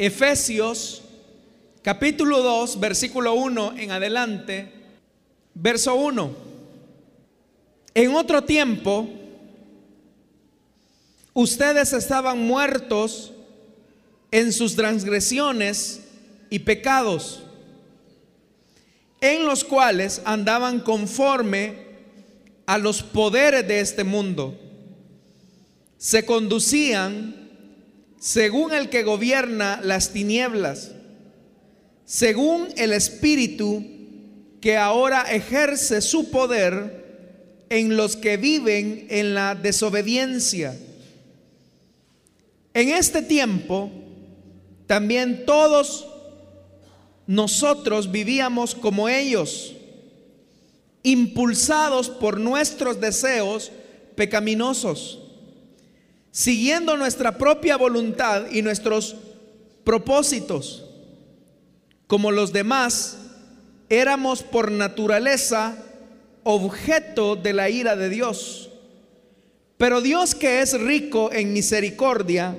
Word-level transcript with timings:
Efesios 0.00 1.02
capítulo 1.82 2.40
2, 2.42 2.80
versículo 2.80 3.34
1 3.34 3.74
en 3.76 3.90
adelante, 3.90 4.72
verso 5.52 5.94
1. 5.94 6.34
En 7.92 8.14
otro 8.14 8.42
tiempo, 8.42 9.06
ustedes 11.34 11.92
estaban 11.92 12.38
muertos 12.38 13.34
en 14.30 14.54
sus 14.54 14.74
transgresiones 14.74 16.00
y 16.48 16.60
pecados, 16.60 17.42
en 19.20 19.44
los 19.44 19.64
cuales 19.64 20.22
andaban 20.24 20.80
conforme 20.80 21.74
a 22.64 22.78
los 22.78 23.02
poderes 23.02 23.68
de 23.68 23.80
este 23.80 24.04
mundo. 24.04 24.58
Se 25.98 26.24
conducían 26.24 27.39
según 28.20 28.74
el 28.74 28.90
que 28.90 29.02
gobierna 29.02 29.80
las 29.82 30.12
tinieblas, 30.12 30.92
según 32.04 32.68
el 32.76 32.92
Espíritu 32.92 33.82
que 34.60 34.76
ahora 34.76 35.22
ejerce 35.22 36.02
su 36.02 36.30
poder 36.30 37.64
en 37.70 37.96
los 37.96 38.16
que 38.16 38.36
viven 38.36 39.06
en 39.08 39.32
la 39.32 39.54
desobediencia. 39.54 40.78
En 42.74 42.90
este 42.90 43.22
tiempo, 43.22 43.90
también 44.86 45.46
todos 45.46 46.06
nosotros 47.26 48.10
vivíamos 48.10 48.74
como 48.74 49.08
ellos, 49.08 49.74
impulsados 51.02 52.10
por 52.10 52.38
nuestros 52.38 53.00
deseos 53.00 53.72
pecaminosos 54.14 55.29
siguiendo 56.30 56.96
nuestra 56.96 57.36
propia 57.36 57.76
voluntad 57.76 58.50
y 58.50 58.62
nuestros 58.62 59.16
propósitos. 59.84 60.84
Como 62.06 62.30
los 62.30 62.52
demás, 62.52 63.18
éramos 63.88 64.42
por 64.42 64.70
naturaleza 64.70 65.76
objeto 66.44 67.36
de 67.36 67.52
la 67.52 67.70
ira 67.70 67.96
de 67.96 68.08
Dios. 68.08 68.70
Pero 69.76 70.00
Dios 70.00 70.34
que 70.34 70.60
es 70.60 70.78
rico 70.78 71.30
en 71.32 71.52
misericordia, 71.52 72.56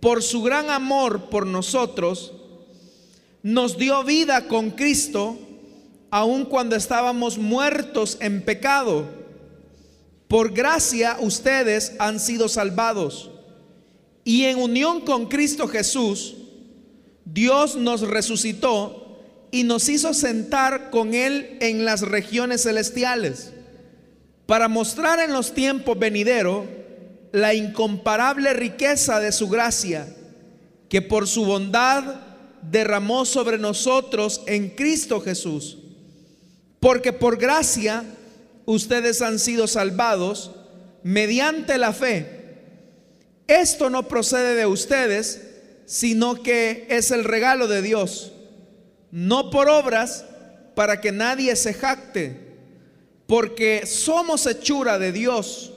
por 0.00 0.22
su 0.22 0.42
gran 0.42 0.70
amor 0.70 1.28
por 1.28 1.46
nosotros, 1.46 2.32
nos 3.42 3.76
dio 3.76 4.04
vida 4.04 4.46
con 4.46 4.70
Cristo, 4.70 5.38
aun 6.10 6.44
cuando 6.44 6.76
estábamos 6.76 7.38
muertos 7.38 8.16
en 8.20 8.42
pecado. 8.42 9.19
Por 10.30 10.52
gracia 10.52 11.16
ustedes 11.18 11.94
han 11.98 12.20
sido 12.20 12.48
salvados. 12.48 13.32
Y 14.22 14.44
en 14.44 14.60
unión 14.60 15.00
con 15.00 15.26
Cristo 15.26 15.66
Jesús, 15.66 16.36
Dios 17.24 17.74
nos 17.74 18.02
resucitó 18.02 19.18
y 19.50 19.64
nos 19.64 19.88
hizo 19.88 20.14
sentar 20.14 20.90
con 20.90 21.14
Él 21.14 21.58
en 21.60 21.84
las 21.84 22.02
regiones 22.02 22.62
celestiales 22.62 23.50
para 24.46 24.68
mostrar 24.68 25.18
en 25.18 25.32
los 25.32 25.52
tiempos 25.52 25.98
venideros 25.98 26.64
la 27.32 27.52
incomparable 27.52 28.52
riqueza 28.52 29.18
de 29.18 29.32
su 29.32 29.48
gracia 29.48 30.14
que 30.88 31.02
por 31.02 31.26
su 31.26 31.44
bondad 31.44 32.04
derramó 32.62 33.24
sobre 33.24 33.58
nosotros 33.58 34.42
en 34.46 34.70
Cristo 34.76 35.20
Jesús. 35.20 35.78
Porque 36.78 37.12
por 37.12 37.36
gracia 37.36 38.04
ustedes 38.70 39.20
han 39.20 39.40
sido 39.40 39.66
salvados 39.66 40.52
mediante 41.02 41.76
la 41.76 41.92
fe. 41.92 42.38
Esto 43.48 43.90
no 43.90 44.06
procede 44.06 44.54
de 44.54 44.66
ustedes, 44.66 45.40
sino 45.86 46.42
que 46.42 46.86
es 46.88 47.10
el 47.10 47.24
regalo 47.24 47.66
de 47.66 47.82
Dios, 47.82 48.32
no 49.10 49.50
por 49.50 49.68
obras 49.68 50.24
para 50.76 51.00
que 51.00 51.10
nadie 51.10 51.56
se 51.56 51.74
jacte, 51.74 52.36
porque 53.26 53.86
somos 53.86 54.46
hechura 54.46 55.00
de 55.00 55.10
Dios, 55.10 55.72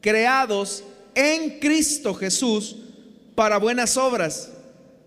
creados 0.00 0.84
en 1.16 1.58
Cristo 1.58 2.14
Jesús 2.14 2.76
para 3.34 3.58
buenas 3.58 3.96
obras, 3.96 4.52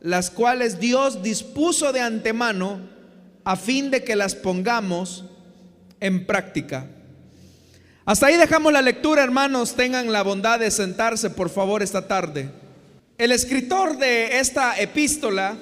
las 0.02 0.30
cuales 0.30 0.81
Dios 0.81 1.24
dispuso 1.24 1.94
de 1.94 2.02
antemano 2.02 2.81
a 3.46 3.56
fin 3.56 3.90
de 3.90 4.04
que 4.04 4.18
las 4.18 4.36
pongamos 4.36 5.24
en 6.02 6.25
práctica. 6.25 6.90
Hasta 8.08 8.28
ahí 8.28 8.38
dejamos 8.38 8.72
la 8.72 8.84
lectura, 8.84 9.24
hermanos. 9.24 9.76
Tengan 9.76 10.12
la 10.12 10.22
bondad 10.22 10.60
de 10.60 10.70
sentarse, 10.70 11.32
por 11.32 11.50
favor, 11.50 11.82
esta 11.82 12.08
tarde. 12.08 12.52
El 13.18 13.32
escritor 13.32 13.98
de 13.98 14.38
esta 14.38 14.80
epístola, 14.80 15.58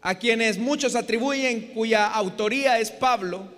a 0.00 0.14
quienes 0.14 0.56
muchos 0.56 0.94
atribuyen 0.94 1.74
cuya 1.74 2.06
autoría 2.06 2.78
es 2.78 2.90
Pablo, 2.90 3.52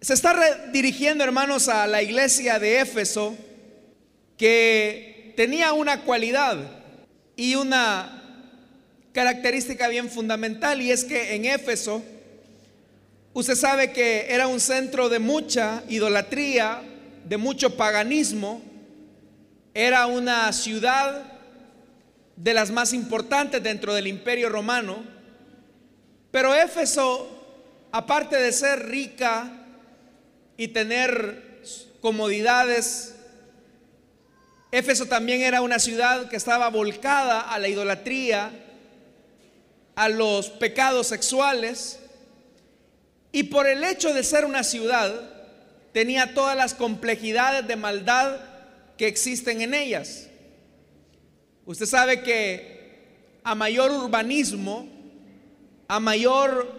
se 0.00 0.14
está 0.14 0.36
dirigiendo, 0.72 1.24
hermanos, 1.24 1.68
a 1.68 1.88
la 1.88 2.00
iglesia 2.00 2.60
de 2.60 2.78
Éfeso, 2.78 3.34
que 4.38 5.34
tenía 5.36 5.72
una 5.72 6.02
cualidad 6.02 6.58
y 7.34 7.56
una 7.56 8.22
característica 9.12 9.88
bien 9.88 10.08
fundamental, 10.10 10.80
y 10.80 10.92
es 10.92 11.02
que 11.02 11.34
en 11.34 11.44
Éfeso, 11.46 12.04
usted 13.32 13.56
sabe 13.56 13.90
que 13.90 14.26
era 14.28 14.46
un 14.46 14.60
centro 14.60 15.08
de 15.08 15.18
mucha 15.18 15.82
idolatría, 15.88 16.82
de 17.26 17.36
mucho 17.36 17.76
paganismo, 17.76 18.62
era 19.74 20.06
una 20.06 20.52
ciudad 20.52 21.24
de 22.36 22.54
las 22.54 22.70
más 22.70 22.92
importantes 22.92 23.62
dentro 23.62 23.94
del 23.94 24.06
imperio 24.06 24.48
romano, 24.48 25.04
pero 26.30 26.54
Éfeso, 26.54 27.28
aparte 27.90 28.36
de 28.36 28.52
ser 28.52 28.88
rica 28.88 29.50
y 30.56 30.68
tener 30.68 31.62
comodidades, 32.00 33.16
Éfeso 34.70 35.06
también 35.06 35.42
era 35.42 35.62
una 35.62 35.80
ciudad 35.80 36.28
que 36.28 36.36
estaba 36.36 36.68
volcada 36.70 37.40
a 37.40 37.58
la 37.58 37.66
idolatría, 37.66 38.52
a 39.96 40.08
los 40.08 40.48
pecados 40.48 41.08
sexuales, 41.08 41.98
y 43.32 43.44
por 43.44 43.66
el 43.66 43.82
hecho 43.82 44.14
de 44.14 44.22
ser 44.22 44.44
una 44.44 44.62
ciudad, 44.62 45.35
tenía 45.96 46.34
todas 46.34 46.54
las 46.54 46.74
complejidades 46.74 47.66
de 47.66 47.74
maldad 47.74 48.38
que 48.98 49.06
existen 49.06 49.62
en 49.62 49.72
ellas. 49.72 50.26
Usted 51.64 51.86
sabe 51.86 52.22
que 52.22 53.38
a 53.42 53.54
mayor 53.54 53.90
urbanismo, 53.90 54.86
a 55.88 55.98
mayor 55.98 56.70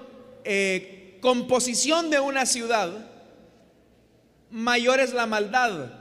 eh, 0.44 1.18
composición 1.20 2.12
de 2.12 2.20
una 2.20 2.46
ciudad, 2.46 2.92
mayor 4.52 5.00
es 5.00 5.14
la 5.14 5.26
maldad 5.26 5.94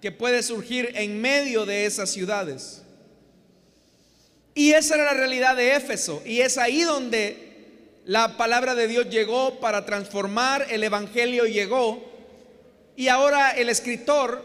que 0.00 0.10
puede 0.10 0.42
surgir 0.42 0.90
en 0.94 1.20
medio 1.20 1.66
de 1.66 1.84
esas 1.84 2.12
ciudades. 2.12 2.80
Y 4.54 4.70
esa 4.72 4.94
era 4.94 5.04
la 5.04 5.12
realidad 5.12 5.54
de 5.54 5.76
Éfeso. 5.76 6.22
Y 6.24 6.40
es 6.40 6.56
ahí 6.56 6.80
donde 6.80 7.98
la 8.06 8.38
palabra 8.38 8.74
de 8.74 8.88
Dios 8.88 9.10
llegó 9.10 9.60
para 9.60 9.84
transformar, 9.84 10.66
el 10.70 10.82
Evangelio 10.82 11.44
llegó 11.44 12.13
y 12.96 13.08
ahora 13.08 13.50
el 13.50 13.68
escritor 13.68 14.44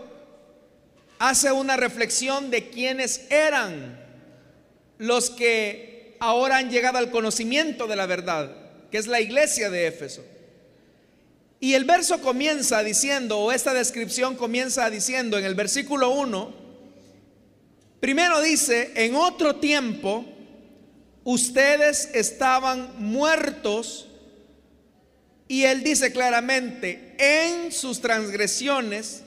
hace 1.20 1.52
una 1.52 1.78
reflexión 1.78 2.50
de 2.50 2.70
quiénes 2.70 3.30
eran 3.30 4.00
los 4.98 5.30
que 5.30 6.16
ahora 6.20 6.58
han 6.58 6.70
llegado 6.70 6.98
al 6.98 7.12
conocimiento 7.12 7.88
de 7.88 7.96
la 7.96 8.06
verdad, 8.06 8.56
que 8.92 8.98
es 8.98 9.08
la 9.08 9.22
iglesia 9.22 9.70
de 9.70 9.88
Éfeso. 9.88 10.24
Y 11.60 11.74
el 11.74 11.84
verso 11.84 12.22
comienza 12.22 12.84
diciendo, 12.84 13.40
o 13.40 13.52
esta 13.52 13.74
descripción 13.74 14.36
comienza 14.36 14.90
diciendo 14.90 15.38
en 15.38 15.46
el 15.46 15.56
versículo 15.56 16.10
1, 16.12 16.54
primero 18.00 18.42
dice, 18.42 18.94
en 18.96 19.16
otro 19.16 19.58
tiempo 19.58 20.26
ustedes 21.26 22.10
estaban 22.14 22.94
muertos 22.98 24.08
y 25.50 25.64
él 25.64 25.84
dice 25.84 26.14
claramente, 26.14 27.09
en 27.20 27.72
sus 27.72 28.00
transgresiones 28.00 29.22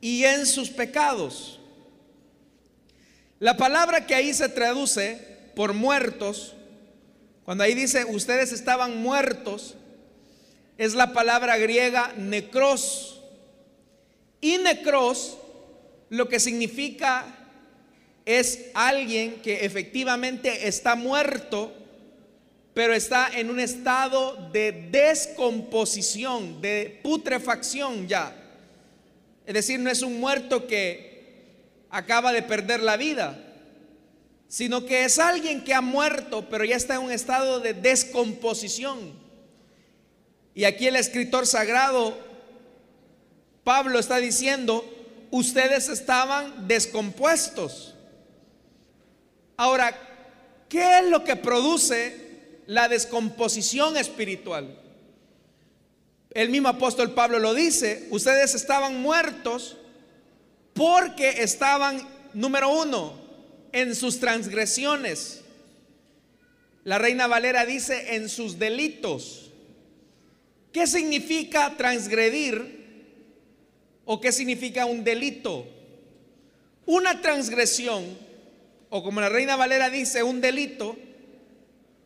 y 0.00 0.24
en 0.24 0.46
sus 0.46 0.68
pecados. 0.68 1.58
La 3.40 3.56
palabra 3.56 4.06
que 4.06 4.14
ahí 4.14 4.32
se 4.32 4.48
traduce 4.48 5.18
por 5.56 5.72
muertos, 5.72 6.54
cuando 7.44 7.64
ahí 7.64 7.74
dice 7.74 8.04
ustedes 8.04 8.52
estaban 8.52 8.98
muertos, 9.02 9.74
es 10.78 10.94
la 10.94 11.12
palabra 11.12 11.56
griega 11.56 12.12
necros. 12.16 13.22
Y 14.40 14.58
necros 14.58 15.38
lo 16.10 16.28
que 16.28 16.38
significa 16.38 17.24
es 18.26 18.66
alguien 18.74 19.40
que 19.42 19.64
efectivamente 19.64 20.68
está 20.68 20.94
muerto 20.94 21.72
pero 22.74 22.92
está 22.92 23.28
en 23.32 23.50
un 23.50 23.60
estado 23.60 24.50
de 24.52 24.88
descomposición, 24.90 26.60
de 26.60 27.00
putrefacción 27.04 28.08
ya. 28.08 28.36
Es 29.46 29.54
decir, 29.54 29.78
no 29.78 29.90
es 29.90 30.02
un 30.02 30.18
muerto 30.18 30.66
que 30.66 31.14
acaba 31.88 32.32
de 32.32 32.42
perder 32.42 32.82
la 32.82 32.96
vida, 32.96 33.38
sino 34.48 34.84
que 34.84 35.04
es 35.04 35.20
alguien 35.20 35.62
que 35.62 35.72
ha 35.72 35.80
muerto, 35.80 36.48
pero 36.50 36.64
ya 36.64 36.74
está 36.74 36.96
en 36.96 37.02
un 37.02 37.12
estado 37.12 37.60
de 37.60 37.74
descomposición. 37.74 39.12
Y 40.52 40.64
aquí 40.64 40.88
el 40.88 40.96
escritor 40.96 41.46
sagrado, 41.46 42.18
Pablo, 43.62 44.00
está 44.00 44.16
diciendo, 44.16 44.84
ustedes 45.30 45.88
estaban 45.88 46.66
descompuestos. 46.66 47.94
Ahora, 49.56 49.96
¿qué 50.68 50.98
es 50.98 51.04
lo 51.04 51.22
que 51.22 51.36
produce 51.36 52.23
la 52.66 52.88
descomposición 52.88 53.96
espiritual? 53.96 54.78
El 56.30 56.48
mismo 56.48 56.68
apóstol 56.68 57.12
Pablo 57.12 57.38
lo 57.38 57.54
dice, 57.54 58.08
ustedes 58.10 58.54
estaban 58.54 59.00
muertos 59.00 59.76
porque 60.72 61.42
estaban, 61.42 62.06
número 62.34 62.70
uno, 62.70 63.14
en 63.72 63.94
sus 63.94 64.18
transgresiones. 64.18 65.42
La 66.82 66.98
reina 66.98 67.26
Valera 67.26 67.64
dice 67.64 68.16
en 68.16 68.28
sus 68.28 68.58
delitos. 68.58 69.52
¿Qué 70.72 70.88
significa 70.88 71.76
transgredir 71.76 73.04
o 74.04 74.20
qué 74.20 74.32
significa 74.32 74.86
un 74.86 75.04
delito? 75.04 75.66
Una 76.84 77.20
transgresión, 77.20 78.04
o 78.90 79.02
como 79.02 79.20
la 79.20 79.28
reina 79.28 79.54
Valera 79.54 79.88
dice, 79.88 80.24
un 80.24 80.40
delito, 80.40 80.96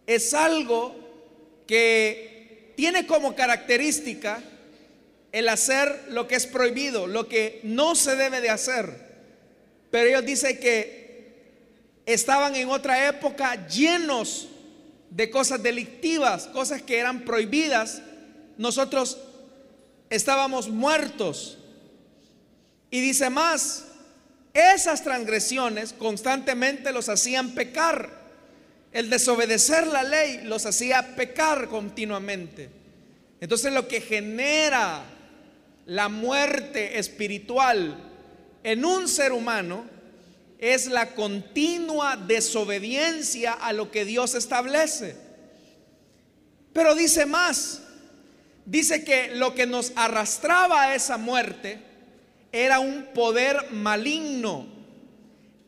es 0.08 0.32
algo 0.32 0.96
que 1.66 2.72
tiene 2.76 3.06
como 3.06 3.36
característica 3.36 4.42
el 5.32 5.50
hacer 5.50 6.06
lo 6.08 6.26
que 6.26 6.34
es 6.34 6.46
prohibido, 6.46 7.06
lo 7.06 7.28
que 7.28 7.60
no 7.62 7.94
se 7.94 8.16
debe 8.16 8.40
de 8.40 8.48
hacer. 8.48 9.06
Pero 9.90 10.08
ellos 10.08 10.24
dicen 10.24 10.58
que 10.58 11.42
estaban 12.06 12.56
en 12.56 12.70
otra 12.70 13.06
época 13.06 13.68
llenos 13.68 14.48
de 15.10 15.28
cosas 15.28 15.62
delictivas, 15.62 16.46
cosas 16.46 16.80
que 16.80 16.98
eran 16.98 17.26
prohibidas. 17.26 18.00
Nosotros 18.56 19.18
estábamos 20.08 20.70
muertos. 20.70 21.58
Y 22.90 23.02
dice 23.02 23.28
más, 23.28 23.84
esas 24.54 25.04
transgresiones 25.04 25.92
constantemente 25.92 26.92
los 26.92 27.10
hacían 27.10 27.50
pecar. 27.50 28.17
El 28.98 29.10
desobedecer 29.10 29.86
la 29.86 30.02
ley 30.02 30.40
los 30.42 30.66
hacía 30.66 31.14
pecar 31.14 31.68
continuamente. 31.68 32.68
Entonces 33.40 33.72
lo 33.72 33.86
que 33.86 34.00
genera 34.00 35.04
la 35.86 36.08
muerte 36.08 36.98
espiritual 36.98 37.96
en 38.64 38.84
un 38.84 39.06
ser 39.06 39.30
humano 39.30 39.84
es 40.58 40.88
la 40.88 41.14
continua 41.14 42.16
desobediencia 42.16 43.52
a 43.52 43.72
lo 43.72 43.92
que 43.92 44.04
Dios 44.04 44.34
establece. 44.34 45.14
Pero 46.72 46.96
dice 46.96 47.24
más, 47.24 47.82
dice 48.66 49.04
que 49.04 49.28
lo 49.36 49.54
que 49.54 49.66
nos 49.66 49.92
arrastraba 49.94 50.82
a 50.82 50.94
esa 50.96 51.18
muerte 51.18 51.78
era 52.50 52.80
un 52.80 53.10
poder 53.14 53.70
maligno 53.70 54.66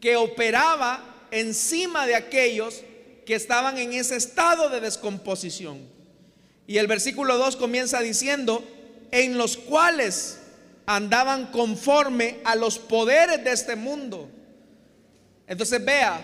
que 0.01 0.17
operaba 0.17 1.29
encima 1.31 2.09
de 2.09 2.17
aquellos 2.17 2.83
que 3.31 3.37
estaban 3.37 3.79
en 3.79 3.93
ese 3.93 4.17
estado 4.17 4.69
de 4.71 4.81
descomposición. 4.81 5.79
Y 6.67 6.79
el 6.79 6.89
versículo 6.89 7.39
2 7.39 7.55
comienza 7.55 8.01
diciendo, 8.01 8.65
en 9.13 9.39
los 9.39 9.57
cuales 9.57 10.41
andaban 10.85 11.47
conforme 11.47 12.41
a 12.43 12.57
los 12.57 12.81
poderes 12.81 13.45
de 13.45 13.53
este 13.53 13.77
mundo 13.77 14.29
entonces 15.51 15.85
vea, 15.85 16.23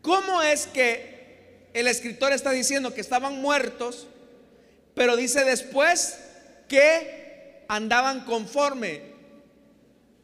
¿cómo 0.00 0.40
es 0.40 0.66
que 0.66 1.68
el 1.74 1.86
escritor 1.86 2.32
está 2.32 2.52
diciendo 2.52 2.94
que 2.94 3.02
estaban 3.02 3.42
muertos, 3.42 4.06
pero 4.94 5.14
dice 5.14 5.44
después 5.44 6.18
que 6.68 7.66
andaban 7.68 8.24
conforme? 8.24 9.02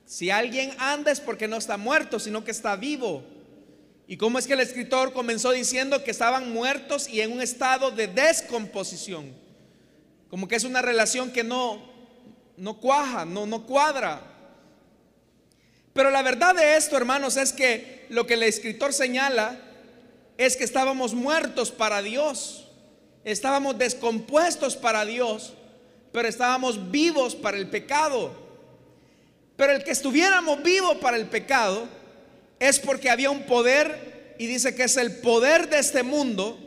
Si 0.06 0.31
alguien 0.31 0.72
anda 0.78 1.12
es 1.12 1.20
porque 1.20 1.46
no 1.46 1.58
está 1.58 1.76
muerto, 1.76 2.19
sino 2.19 2.43
que 2.43 2.52
está 2.52 2.75
vivo. 2.75 3.22
¿Y 4.06 4.16
cómo 4.16 4.38
es 4.38 4.46
que 4.46 4.52
el 4.52 4.60
escritor 4.60 5.12
comenzó 5.12 5.50
diciendo 5.52 6.04
que 6.04 6.10
estaban 6.10 6.52
muertos 6.52 7.08
y 7.08 7.22
en 7.22 7.32
un 7.32 7.40
estado 7.40 7.90
de 7.90 8.06
descomposición? 8.06 9.32
Como 10.28 10.46
que 10.46 10.56
es 10.56 10.64
una 10.64 10.82
relación 10.82 11.30
que 11.32 11.42
no, 11.42 11.82
no 12.56 12.78
cuaja, 12.80 13.24
no, 13.24 13.46
no 13.46 13.66
cuadra. 13.66 14.20
Pero 15.94 16.10
la 16.10 16.22
verdad 16.22 16.54
de 16.54 16.76
esto, 16.76 16.96
hermanos, 16.96 17.36
es 17.36 17.52
que 17.52 18.06
lo 18.10 18.26
que 18.26 18.34
el 18.34 18.42
escritor 18.42 18.92
señala 18.92 19.58
es 20.36 20.56
que 20.56 20.64
estábamos 20.64 21.14
muertos 21.14 21.70
para 21.70 22.02
Dios, 22.02 22.68
estábamos 23.24 23.78
descompuestos 23.78 24.76
para 24.76 25.04
Dios, 25.04 25.54
pero 26.12 26.28
estábamos 26.28 26.90
vivos 26.90 27.34
para 27.34 27.56
el 27.56 27.70
pecado. 27.70 28.32
Pero 29.56 29.72
el 29.72 29.84
que 29.84 29.92
estuviéramos 29.92 30.62
vivos 30.62 30.96
para 30.98 31.16
el 31.16 31.26
pecado 31.26 31.88
es 32.69 32.81
porque 32.81 33.11
había 33.11 33.31
un 33.31 33.44
poder, 33.44 34.34
y 34.38 34.46
dice 34.46 34.75
que 34.75 34.84
es 34.84 34.96
el 34.96 35.16
poder 35.16 35.69
de 35.69 35.78
este 35.78 36.02
mundo, 36.02 36.58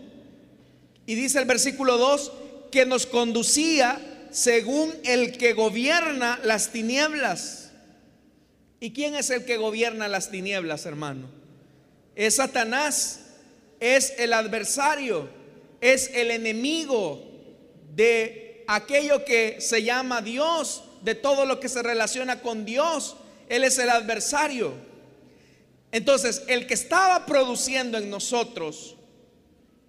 y 1.06 1.16
dice 1.16 1.40
el 1.40 1.46
versículo 1.46 1.98
2, 1.98 2.32
que 2.72 2.86
nos 2.86 3.06
conducía 3.06 4.00
según 4.32 4.94
el 5.06 5.38
que 5.38 5.54
gobierna 5.54 6.40
las 6.44 6.72
tinieblas 6.72 7.68
¿Y 8.80 8.92
quién 8.92 9.16
es 9.16 9.30
el 9.30 9.46
que 9.46 9.58
gobierna 9.58 10.08
las 10.08 10.30
tinieblas, 10.30 10.86
hermano? 10.86 11.30
Es 12.16 12.36
Satanás, 12.36 13.22
es 13.80 14.14
el 14.18 14.34
adversario, 14.34 15.30
es 15.82 16.12
el 16.14 16.30
enemigo 16.30 17.24
de 17.96 18.64
aquello 18.68 19.26
que 19.26 19.60
se 19.62 19.82
llama 19.82 20.22
Dios, 20.22 20.84
de 21.02 21.16
todo 21.16 21.46
lo 21.46 21.60
que 21.60 21.70
se 21.70 21.82
relaciona 21.82 22.42
con 22.42 22.66
Dios. 22.66 23.16
Él 23.50 23.64
es 23.64 23.80
el 23.80 23.90
adversario. 23.90 24.74
Entonces, 25.92 26.44
el 26.48 26.68
que 26.68 26.74
estaba 26.74 27.26
produciendo 27.26 27.98
en 27.98 28.10
nosotros, 28.10 28.96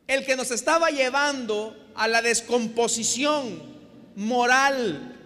el 0.07 0.25
que 0.25 0.37
nos 0.37 0.51
estaba 0.51 0.91
llevando 0.91 1.77
a 1.95 2.09
la 2.09 2.23
descomposición 2.23 3.63
moral 4.17 5.17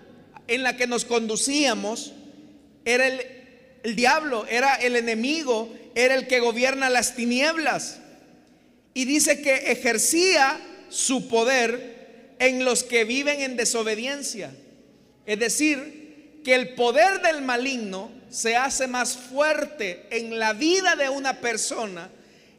en 0.49 0.63
la 0.63 0.77
que 0.77 0.87
nos 0.87 1.05
conducíamos, 1.05 2.13
era 2.85 3.07
el 3.83 3.97
diablo 3.97 4.47
era 4.49 4.75
el 4.77 4.97
enemigo, 4.97 5.73
era 5.95 6.15
el 6.15 6.27
que 6.27 6.41
gobierna 6.41 6.91
las 6.91 7.15
tinieblas. 7.15 7.99
Y 8.95 9.05
dice 9.05 9.43
que 9.43 9.73
ejercía 9.73 10.61
su 10.89 11.29
poder 11.29 12.35
en 12.39 12.65
los 12.65 12.85
que 12.85 13.05
viven 13.05 13.41
en 13.41 13.57
desobediencia. 13.57 14.53
Es 15.27 15.39
decir, 15.39 16.02
que 16.45 16.55
el 16.55 16.75
poder 16.75 17.23
del 17.23 17.43
maligno 17.43 18.11
se 18.31 18.57
hace 18.57 18.87
más 18.87 19.17
fuerte 19.17 20.07
en 20.11 20.39
la 20.39 20.53
vida 20.53 20.97
de 20.97 21.09
una 21.09 21.41
persona 21.41 22.11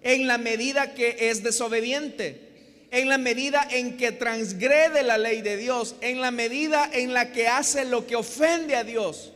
en 0.01 0.27
la 0.27 0.37
medida 0.37 0.93
que 0.93 1.29
es 1.29 1.43
desobediente, 1.43 2.87
en 2.91 3.09
la 3.09 3.17
medida 3.17 3.65
en 3.71 3.97
que 3.97 4.11
transgrede 4.11 5.01
la 5.01 5.17
ley 5.17 5.41
de 5.41 5.57
Dios, 5.57 5.95
en 6.01 6.21
la 6.21 6.31
medida 6.31 6.89
en 6.91 7.13
la 7.13 7.31
que 7.31 7.47
hace 7.47 7.85
lo 7.85 8.05
que 8.05 8.15
ofende 8.15 8.75
a 8.75 8.83
Dios. 8.83 9.31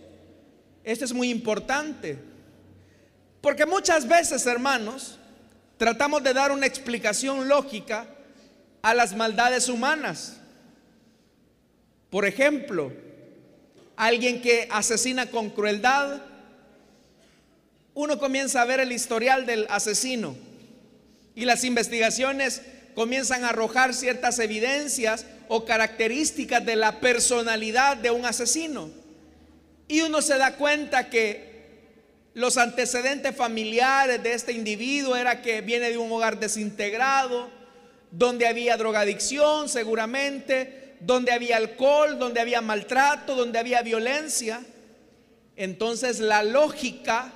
Esto 0.84 1.06
es 1.06 1.14
muy 1.14 1.30
importante. 1.30 2.18
Porque 3.42 3.66
muchas 3.66 4.08
veces, 4.08 4.46
hermanos, 4.46 5.18
tratamos 5.78 6.22
de 6.24 6.34
dar 6.34 6.52
una 6.52 6.66
explicación 6.66 7.48
lógica 7.48 8.08
a 8.82 8.94
las 8.94 9.16
maldades 9.16 9.70
humanas. 9.70 10.38
Por 12.10 12.26
ejemplo, 12.26 12.92
alguien 13.98 14.42
que 14.42 14.68
asesina 14.72 15.26
con 15.26 15.50
crueldad, 15.50 16.22
uno 17.94 18.20
comienza 18.20 18.62
a 18.62 18.66
ver 18.66 18.80
el 18.80 18.92
historial 18.92 19.46
del 19.46 19.66
asesino 19.70 20.36
y 21.36 21.46
las 21.46 21.64
investigaciones 21.64 22.62
comienzan 22.96 23.44
a 23.44 23.50
arrojar 23.50 23.94
ciertas 23.94 24.40
evidencias 24.40 25.26
o 25.50 25.66
características 25.66 26.66
de 26.66 26.76
la 26.76 27.00
personalidad 27.00 27.98
de 27.98 28.12
un 28.12 28.26
asesino. 28.26 28.90
Y 29.88 30.02
uno 30.02 30.22
se 30.22 30.38
da 30.38 30.56
cuenta 30.56 31.10
que 31.10 31.48
los 32.34 32.58
antecedentes 32.58 33.36
familiares 33.36 34.22
de 34.22 34.34
este 34.34 34.52
individuo 34.52 35.16
era 35.16 35.42
que 35.42 35.62
viene 35.62 35.90
de 35.90 35.98
un 35.98 36.12
hogar 36.12 36.40
desintegrado, 36.40 37.50
donde 38.12 38.48
había 38.48 38.78
drogadicción 38.78 39.70
seguramente, 39.70 40.87
donde 41.00 41.32
había 41.32 41.58
alcohol, 41.58 42.18
donde 42.18 42.40
había 42.40 42.62
maltrato, 42.62 43.36
donde 43.36 43.60
había 43.60 43.82
violencia. 43.82 44.64
Entonces 45.56 46.20
la 46.20 46.44
lógica 46.44 47.32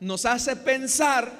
nos 0.00 0.24
hace 0.26 0.56
pensar 0.56 1.30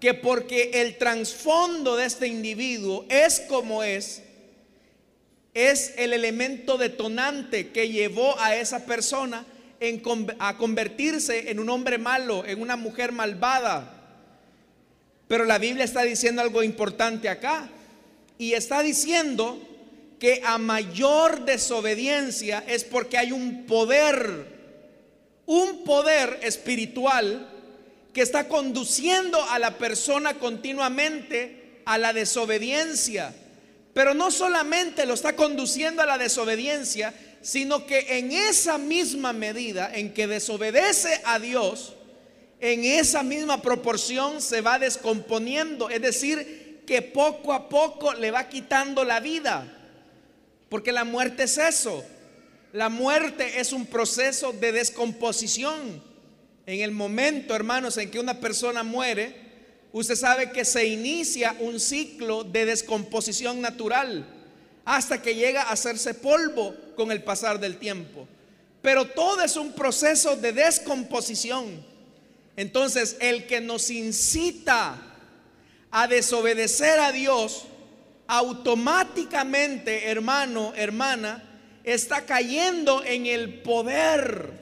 que 0.00 0.14
porque 0.14 0.70
el 0.74 0.96
trasfondo 0.96 1.96
de 1.96 2.06
este 2.06 2.28
individuo 2.28 3.04
es 3.08 3.40
como 3.40 3.82
es, 3.82 4.22
es 5.54 5.94
el 5.96 6.12
elemento 6.12 6.78
detonante 6.78 7.70
que 7.70 7.88
llevó 7.88 8.38
a 8.38 8.54
esa 8.54 8.86
persona 8.86 9.44
a 10.38 10.56
convertirse 10.56 11.50
en 11.50 11.58
un 11.58 11.68
hombre 11.68 11.98
malo, 11.98 12.44
en 12.44 12.60
una 12.60 12.76
mujer 12.76 13.12
malvada. 13.12 13.94
Pero 15.26 15.44
la 15.44 15.58
Biblia 15.58 15.84
está 15.84 16.02
diciendo 16.02 16.42
algo 16.42 16.62
importante 16.62 17.28
acá. 17.28 17.68
Y 18.38 18.54
está 18.54 18.82
diciendo 18.82 19.58
que 20.18 20.42
a 20.44 20.58
mayor 20.58 21.44
desobediencia 21.44 22.64
es 22.66 22.84
porque 22.84 23.18
hay 23.18 23.32
un 23.32 23.66
poder, 23.66 24.46
un 25.46 25.84
poder 25.84 26.40
espiritual 26.42 27.48
que 28.12 28.22
está 28.22 28.48
conduciendo 28.48 29.42
a 29.44 29.58
la 29.58 29.78
persona 29.78 30.34
continuamente 30.34 31.82
a 31.84 31.98
la 31.98 32.12
desobediencia. 32.12 33.34
Pero 33.94 34.12
no 34.14 34.30
solamente 34.30 35.06
lo 35.06 35.14
está 35.14 35.36
conduciendo 35.36 36.02
a 36.02 36.06
la 36.06 36.18
desobediencia, 36.18 37.14
sino 37.40 37.86
que 37.86 38.18
en 38.18 38.32
esa 38.32 38.76
misma 38.76 39.32
medida 39.32 39.90
en 39.94 40.12
que 40.12 40.26
desobedece 40.26 41.20
a 41.24 41.38
Dios, 41.38 41.94
en 42.60 42.84
esa 42.84 43.22
misma 43.22 43.62
proporción 43.62 44.42
se 44.42 44.60
va 44.60 44.78
descomponiendo. 44.78 45.88
Es 45.90 46.02
decir, 46.02 46.82
que 46.86 47.02
poco 47.02 47.52
a 47.52 47.68
poco 47.68 48.14
le 48.14 48.30
va 48.30 48.48
quitando 48.48 49.04
la 49.04 49.20
vida. 49.20 49.77
Porque 50.68 50.92
la 50.92 51.04
muerte 51.04 51.44
es 51.44 51.58
eso. 51.58 52.04
La 52.72 52.88
muerte 52.88 53.60
es 53.60 53.72
un 53.72 53.86
proceso 53.86 54.52
de 54.52 54.72
descomposición. 54.72 56.02
En 56.66 56.80
el 56.80 56.90
momento, 56.90 57.54
hermanos, 57.54 57.96
en 57.96 58.10
que 58.10 58.20
una 58.20 58.40
persona 58.40 58.82
muere, 58.82 59.34
usted 59.92 60.16
sabe 60.16 60.52
que 60.52 60.64
se 60.64 60.86
inicia 60.86 61.56
un 61.60 61.80
ciclo 61.80 62.44
de 62.44 62.66
descomposición 62.66 63.60
natural 63.62 64.26
hasta 64.84 65.20
que 65.20 65.34
llega 65.34 65.62
a 65.62 65.72
hacerse 65.72 66.14
polvo 66.14 66.74
con 66.96 67.10
el 67.10 67.22
pasar 67.22 67.58
del 67.60 67.78
tiempo. 67.78 68.26
Pero 68.82 69.06
todo 69.06 69.42
es 69.42 69.56
un 69.56 69.72
proceso 69.72 70.36
de 70.36 70.52
descomposición. 70.52 71.84
Entonces, 72.56 73.16
el 73.20 73.46
que 73.46 73.60
nos 73.60 73.90
incita 73.90 74.98
a 75.90 76.06
desobedecer 76.06 76.98
a 77.00 77.12
Dios, 77.12 77.64
automáticamente, 78.28 80.08
hermano, 80.08 80.72
hermana, 80.76 81.42
está 81.82 82.26
cayendo 82.26 83.02
en 83.02 83.26
el 83.26 83.62
poder 83.62 84.52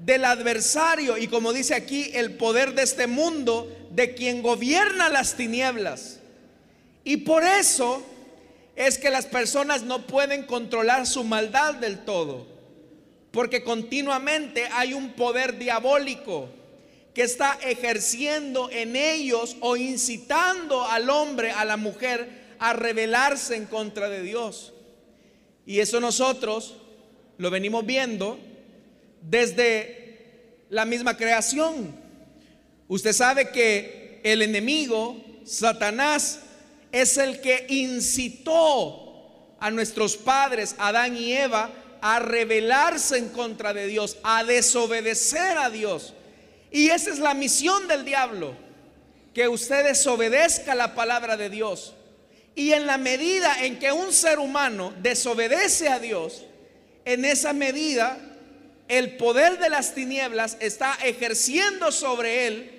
del 0.00 0.24
adversario 0.24 1.16
y 1.16 1.28
como 1.28 1.52
dice 1.52 1.74
aquí, 1.74 2.10
el 2.12 2.36
poder 2.36 2.74
de 2.74 2.82
este 2.82 3.06
mundo, 3.06 3.72
de 3.90 4.14
quien 4.14 4.42
gobierna 4.42 5.08
las 5.08 5.36
tinieblas. 5.36 6.18
Y 7.04 7.18
por 7.18 7.44
eso 7.44 8.04
es 8.74 8.98
que 8.98 9.10
las 9.10 9.26
personas 9.26 9.82
no 9.82 10.06
pueden 10.06 10.44
controlar 10.44 11.06
su 11.06 11.22
maldad 11.22 11.74
del 11.74 12.04
todo, 12.04 12.46
porque 13.30 13.62
continuamente 13.62 14.68
hay 14.72 14.92
un 14.92 15.12
poder 15.12 15.58
diabólico 15.58 16.48
que 17.14 17.22
está 17.22 17.58
ejerciendo 17.62 18.70
en 18.70 18.96
ellos 18.96 19.56
o 19.60 19.76
incitando 19.76 20.84
al 20.84 21.10
hombre, 21.10 21.52
a 21.52 21.64
la 21.64 21.76
mujer, 21.76 22.47
a 22.58 22.72
rebelarse 22.72 23.56
en 23.56 23.66
contra 23.66 24.08
de 24.08 24.22
Dios. 24.22 24.72
Y 25.66 25.80
eso 25.80 26.00
nosotros 26.00 26.76
lo 27.36 27.50
venimos 27.50 27.84
viendo 27.84 28.38
desde 29.22 30.64
la 30.70 30.84
misma 30.84 31.16
creación. 31.16 31.94
Usted 32.88 33.12
sabe 33.12 33.50
que 33.50 34.20
el 34.24 34.42
enemigo, 34.42 35.16
Satanás, 35.44 36.40
es 36.90 37.16
el 37.18 37.40
que 37.40 37.66
incitó 37.68 39.56
a 39.60 39.70
nuestros 39.70 40.16
padres, 40.16 40.74
Adán 40.78 41.16
y 41.16 41.32
Eva, 41.32 41.70
a 42.00 42.20
rebelarse 42.20 43.18
en 43.18 43.28
contra 43.28 43.72
de 43.74 43.86
Dios, 43.86 44.16
a 44.22 44.44
desobedecer 44.44 45.58
a 45.58 45.68
Dios. 45.70 46.14
Y 46.70 46.88
esa 46.88 47.10
es 47.10 47.18
la 47.18 47.34
misión 47.34 47.88
del 47.88 48.04
diablo, 48.04 48.54
que 49.34 49.48
usted 49.48 49.84
desobedezca 49.84 50.74
la 50.74 50.94
palabra 50.94 51.36
de 51.36 51.50
Dios. 51.50 51.94
Y 52.58 52.72
en 52.72 52.86
la 52.86 52.98
medida 52.98 53.64
en 53.64 53.78
que 53.78 53.92
un 53.92 54.12
ser 54.12 54.40
humano 54.40 54.92
desobedece 55.00 55.86
a 55.88 56.00
Dios, 56.00 56.44
en 57.04 57.24
esa 57.24 57.52
medida 57.52 58.18
el 58.88 59.16
poder 59.16 59.60
de 59.60 59.70
las 59.70 59.94
tinieblas 59.94 60.56
está 60.58 60.98
ejerciendo 61.04 61.92
sobre 61.92 62.48
él 62.48 62.70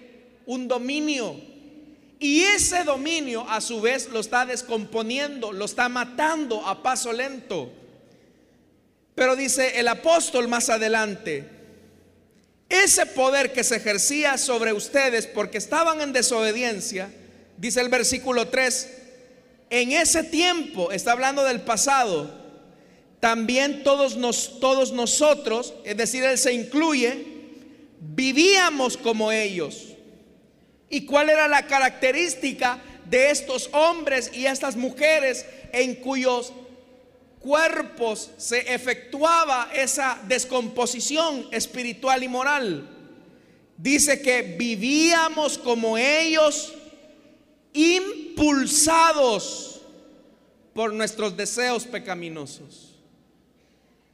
un 0.46 0.68
dominio. 0.68 1.40
Y 2.20 2.42
ese 2.42 2.84
dominio 2.84 3.50
a 3.50 3.62
su 3.62 3.80
vez 3.80 4.10
lo 4.10 4.20
está 4.20 4.46
descomponiendo, 4.46 5.54
lo 5.54 5.64
está 5.64 5.88
matando 5.88 6.68
a 6.68 6.84
paso 6.84 7.14
lento. 7.14 7.72
Pero 9.16 9.38
dice 9.38 9.80
el 9.80 9.88
apóstol 9.88 10.50
más 10.50 10.68
adelante, 10.68 11.48
ese 12.68 13.06
poder 13.06 13.54
que 13.54 13.64
se 13.64 13.78
ejercía 13.78 14.38
sobre 14.38 14.74
ustedes 14.74 15.26
porque 15.26 15.58
estaban 15.58 16.02
en 16.02 16.12
desobediencia, 16.12 17.10
dice 17.56 17.80
el 17.80 17.88
versículo 17.88 18.50
3, 18.50 18.99
en 19.70 19.92
ese 19.92 20.24
tiempo, 20.24 20.92
está 20.92 21.12
hablando 21.12 21.44
del 21.44 21.62
pasado, 21.62 22.30
también 23.20 23.84
todos, 23.84 24.16
nos, 24.18 24.60
todos 24.60 24.92
nosotros, 24.92 25.74
es 25.84 25.98
decir, 25.98 26.24
Él 26.24 26.38
se 26.38 26.54
incluye, 26.54 27.26
vivíamos 28.00 28.98
como 28.98 29.32
ellos. 29.32 29.90
¿Y 30.90 31.06
cuál 31.06 31.30
era 31.30 31.48
la 31.48 31.68
característica 31.68 32.82
de 33.10 33.32
estos 33.32 33.70
hombres 33.74 34.32
y 34.34 34.46
estas 34.46 34.76
mujeres 34.76 35.46
en 35.72 35.96
cuyos 35.96 36.54
cuerpos 37.40 38.32
se 38.38 38.74
efectuaba 38.74 39.70
esa 39.74 40.20
descomposición 40.28 41.48
espiritual 41.52 42.24
y 42.24 42.28
moral. 42.28 42.90
Dice 43.78 44.22
que 44.22 44.42
vivíamos 44.42 45.58
como 45.58 45.98
ellos, 45.98 46.74
impulsados 48.40 49.82
por 50.74 50.94
nuestros 50.94 51.36
deseos 51.36 51.86
pecaminosos. 51.86 52.96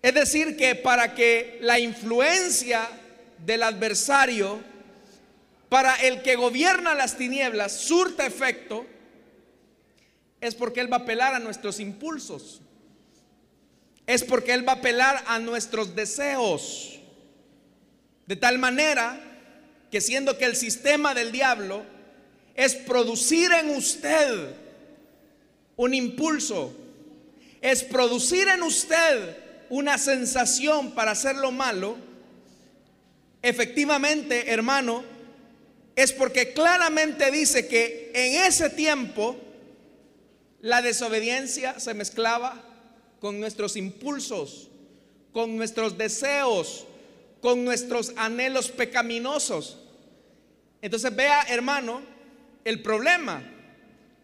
Es 0.01 0.13
decir, 0.13 0.58
que 0.58 0.75
para 0.75 1.13
que 1.13 1.58
la 1.62 1.79
influencia 1.79 2.88
del 3.39 3.63
adversario, 3.63 4.60
para 5.70 5.96
el 5.96 6.22
que 6.22 6.36
gobierna 6.36 6.96
las 6.96 7.17
tinieblas, 7.17 7.72
surta 7.74 8.25
efecto, 8.25 8.86
es 10.41 10.55
porque 10.55 10.82
Él 10.82 10.91
va 10.91 10.98
a 10.98 11.01
apelar 11.01 11.34
a 11.34 11.39
nuestros 11.39 11.79
impulsos 11.79 12.62
es 14.08 14.24
porque 14.24 14.53
Él 14.53 14.67
va 14.67 14.74
a 14.74 14.75
apelar 14.75 15.24
a 15.27 15.39
nuestros 15.39 15.96
deseos. 15.96 17.00
De 18.27 18.36
tal 18.36 18.60
manera 18.60 19.20
que 19.91 20.01
siendo 20.01 20.38
que 20.38 20.46
el 20.46 20.55
sistema 20.55 21.13
del 21.13 21.32
diablo 21.32 21.84
es 22.55 22.75
producir 22.75 23.51
en 23.51 23.69
usted 23.71 24.55
un 25.75 25.93
impulso, 25.93 26.74
es 27.62 27.83
producir 27.83 28.47
en 28.47 28.63
usted 28.63 29.38
una 29.69 29.97
sensación 29.97 30.91
para 30.91 31.12
hacer 31.12 31.35
lo 31.35 31.51
malo, 31.51 31.97
efectivamente, 33.41 34.51
hermano, 34.51 35.03
es 35.95 36.12
porque 36.12 36.53
claramente 36.53 37.29
dice 37.31 37.67
que 37.67 38.12
en 38.13 38.47
ese 38.47 38.69
tiempo 38.69 39.38
la 40.62 40.81
desobediencia 40.81 41.79
se 41.79 41.93
mezclaba 41.93 42.62
con 43.19 43.39
nuestros 43.39 43.75
impulsos, 43.75 44.69
con 45.31 45.55
nuestros 45.57 45.97
deseos, 45.97 46.85
con 47.41 47.63
nuestros 47.63 48.13
anhelos 48.15 48.69
pecaminosos. 48.69 49.77
Entonces 50.81 51.15
vea, 51.15 51.43
hermano, 51.50 52.14
el 52.65 52.81
problema. 52.81 53.41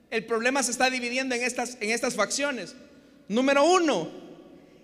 El 0.09 0.25
problema 0.25 0.61
se 0.61 0.71
está 0.71 0.89
dividiendo 0.89 1.33
en 1.35 1.43
estas, 1.43 1.77
en 1.79 1.91
estas 1.91 2.15
facciones. 2.15 2.75
Número 3.29 3.63
uno, 3.63 4.11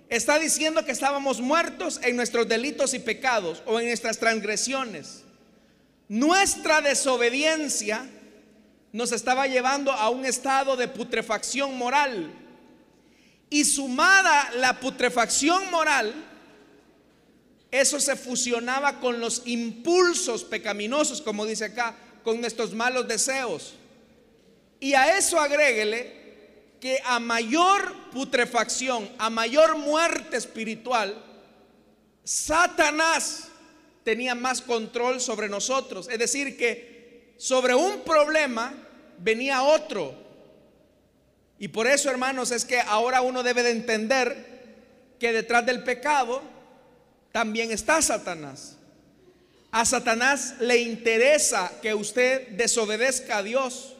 está 0.07 0.39
diciendo 0.39 0.85
que 0.85 0.93
estábamos 0.93 1.41
muertos 1.41 1.99
en 2.03 2.15
nuestros 2.15 2.47
delitos 2.47 2.93
y 2.93 2.99
pecados 2.99 3.61
o 3.65 3.79
en 3.81 3.87
nuestras 3.87 4.19
transgresiones. 4.19 5.23
Nuestra 6.07 6.79
desobediencia 6.79 8.07
nos 8.93 9.11
estaba 9.11 9.47
llevando 9.47 9.91
a 9.91 10.09
un 10.09 10.25
estado 10.25 10.77
de 10.77 10.87
putrefacción 10.87 11.77
moral 11.77 12.31
y 13.49 13.65
sumada 13.65 14.49
la 14.55 14.79
putrefacción 14.79 15.69
moral, 15.71 16.13
eso 17.71 17.99
se 17.99 18.15
fusionaba 18.15 18.99
con 18.99 19.19
los 19.19 19.41
impulsos 19.45 20.45
pecaminosos, 20.45 21.21
como 21.21 21.45
dice 21.45 21.65
acá, 21.65 21.95
con 22.27 22.41
nuestros 22.41 22.73
malos 22.73 23.07
deseos. 23.07 23.73
Y 24.81 24.95
a 24.95 25.17
eso 25.17 25.39
agréguele 25.39 26.11
que 26.81 27.01
a 27.05 27.21
mayor 27.21 28.11
putrefacción, 28.11 29.09
a 29.17 29.29
mayor 29.29 29.77
muerte 29.77 30.35
espiritual, 30.35 31.23
Satanás 32.25 33.47
tenía 34.03 34.35
más 34.35 34.61
control 34.61 35.21
sobre 35.21 35.47
nosotros. 35.47 36.09
Es 36.11 36.19
decir, 36.19 36.57
que 36.57 37.33
sobre 37.37 37.73
un 37.73 38.01
problema 38.01 38.73
venía 39.19 39.63
otro 39.63 40.13
y 41.57 41.69
por 41.69 41.87
eso, 41.87 42.09
hermanos, 42.09 42.51
es 42.51 42.65
que 42.65 42.81
ahora 42.81 43.21
uno 43.21 43.41
debe 43.41 43.63
de 43.63 43.71
entender 43.71 44.75
que 45.17 45.31
detrás 45.31 45.65
del 45.65 45.81
pecado 45.81 46.41
también 47.31 47.71
está 47.71 48.01
Satanás. 48.01 48.76
A 49.71 49.85
Satanás 49.85 50.55
le 50.59 50.77
interesa 50.77 51.71
que 51.81 51.93
usted 51.93 52.47
desobedezca 52.49 53.37
a 53.37 53.43
Dios. 53.43 53.95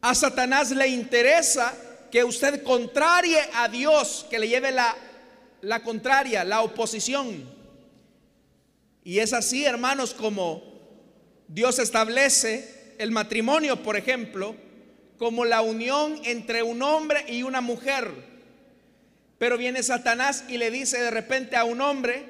A 0.00 0.14
Satanás 0.14 0.70
le 0.70 0.88
interesa 0.88 1.74
que 2.10 2.24
usted 2.24 2.62
contrarie 2.62 3.40
a 3.54 3.68
Dios, 3.68 4.26
que 4.30 4.38
le 4.38 4.48
lleve 4.48 4.72
la, 4.72 4.96
la 5.60 5.82
contraria, 5.82 6.44
la 6.44 6.62
oposición. 6.62 7.44
Y 9.04 9.18
es 9.18 9.32
así, 9.32 9.64
hermanos, 9.64 10.14
como 10.14 10.62
Dios 11.48 11.78
establece 11.78 12.94
el 12.98 13.10
matrimonio, 13.10 13.82
por 13.82 13.96
ejemplo, 13.96 14.54
como 15.18 15.44
la 15.44 15.62
unión 15.62 16.20
entre 16.24 16.62
un 16.62 16.82
hombre 16.82 17.24
y 17.28 17.42
una 17.42 17.60
mujer. 17.60 18.10
Pero 19.38 19.56
viene 19.58 19.82
Satanás 19.82 20.44
y 20.48 20.58
le 20.58 20.70
dice 20.70 20.98
de 20.98 21.10
repente 21.10 21.56
a 21.56 21.64
un 21.64 21.80
hombre, 21.80 22.26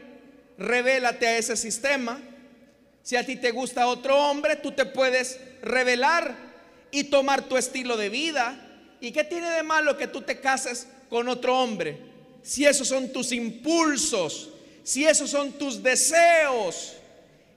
revélate 0.59 1.27
a 1.27 1.39
ese 1.39 1.57
sistema. 1.57 2.21
Si 3.03 3.17
a 3.17 3.25
ti 3.25 3.37
te 3.37 3.51
gusta 3.51 3.87
otro 3.87 4.17
hombre, 4.19 4.57
tú 4.57 4.73
te 4.73 4.85
puedes 4.85 5.39
revelar 5.63 6.37
y 6.91 7.05
tomar 7.05 7.43
tu 7.43 7.57
estilo 7.57 7.97
de 7.97 8.09
vida. 8.09 8.67
¿Y 9.01 9.13
qué 9.13 9.25
tiene 9.25 9.51
de 9.51 9.63
malo 9.63 9.97
que 9.97 10.07
tú 10.07 10.23
te 10.23 10.41
cases 10.41 10.87
con 11.09 11.29
otro 11.29 11.59
hombre? 11.59 11.99
Si 12.43 12.67
esos 12.67 12.89
son 12.89 13.13
tus 13.13 13.33
impulsos, 13.33 14.51
si 14.83 15.07
esos 15.07 15.31
son 15.31 15.53
tus 15.53 15.83
deseos. 15.83 16.97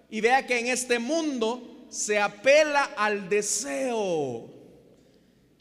Y 0.10 0.22
vea 0.22 0.46
que 0.46 0.60
en 0.60 0.68
este 0.68 1.00
mundo 1.00 1.88
se 1.90 2.20
apela 2.20 2.92
al 2.96 3.30
deseo. 3.30 4.50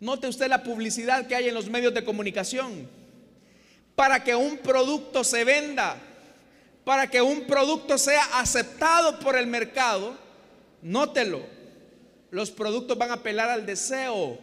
Note 0.01 0.29
usted 0.29 0.49
la 0.49 0.63
publicidad 0.63 1.27
que 1.27 1.35
hay 1.35 1.49
en 1.49 1.55
los 1.55 1.69
medios 1.69 1.95
de 1.95 2.05
comunicación. 2.05 2.89
Para 3.95 4.23
que 4.25 4.35
un 4.35 4.59
producto 4.59 5.23
se 5.25 5.45
venda, 5.45 5.97
para 6.85 7.09
que 7.09 7.23
un 7.23 7.47
producto 7.47 7.99
sea 7.99 8.41
aceptado 8.41 9.19
por 9.21 9.37
el 9.37 9.47
mercado, 9.47 10.17
nótelo, 10.83 11.43
los 12.31 12.51
productos 12.51 12.99
van 12.99 13.11
a 13.11 13.15
apelar 13.15 13.51
al 13.51 13.67
deseo, 13.67 14.39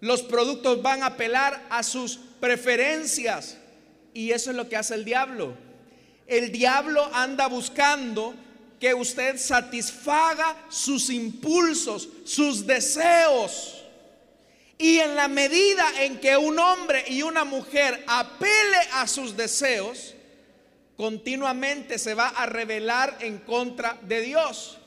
los 0.00 0.22
productos 0.22 0.82
van 0.82 1.02
a 1.02 1.06
apelar 1.06 1.64
a 1.70 1.82
sus 1.82 2.18
preferencias 2.40 3.58
y 4.14 4.32
eso 4.32 4.50
es 4.50 4.56
lo 4.56 4.68
que 4.68 4.76
hace 4.76 4.94
el 4.94 5.04
diablo. 5.04 5.54
El 6.26 6.50
diablo 6.50 7.08
anda 7.12 7.46
buscando 7.46 8.34
que 8.80 8.94
usted 8.94 9.38
satisfaga 9.38 10.56
sus 10.68 11.08
impulsos, 11.10 12.08
sus 12.24 12.66
deseos. 12.66 13.84
Y 14.76 14.98
en 14.98 15.14
la 15.14 15.28
medida 15.28 15.84
en 16.00 16.18
que 16.18 16.36
un 16.36 16.58
hombre 16.58 17.04
y 17.06 17.22
una 17.22 17.44
mujer 17.44 18.02
apele 18.08 18.78
a 18.94 19.06
sus 19.06 19.36
deseos, 19.36 20.14
continuamente 21.02 21.98
se 21.98 22.14
va 22.14 22.28
a 22.28 22.46
rebelar 22.46 23.16
en 23.18 23.38
contra 23.38 23.98
de 24.02 24.20
Dios. 24.20 24.78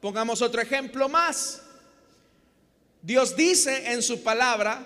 Pongamos 0.00 0.40
otro 0.40 0.62
ejemplo 0.62 1.10
más. 1.10 1.60
Dios 3.02 3.36
dice 3.36 3.92
en 3.92 4.00
su 4.00 4.22
palabra, 4.22 4.82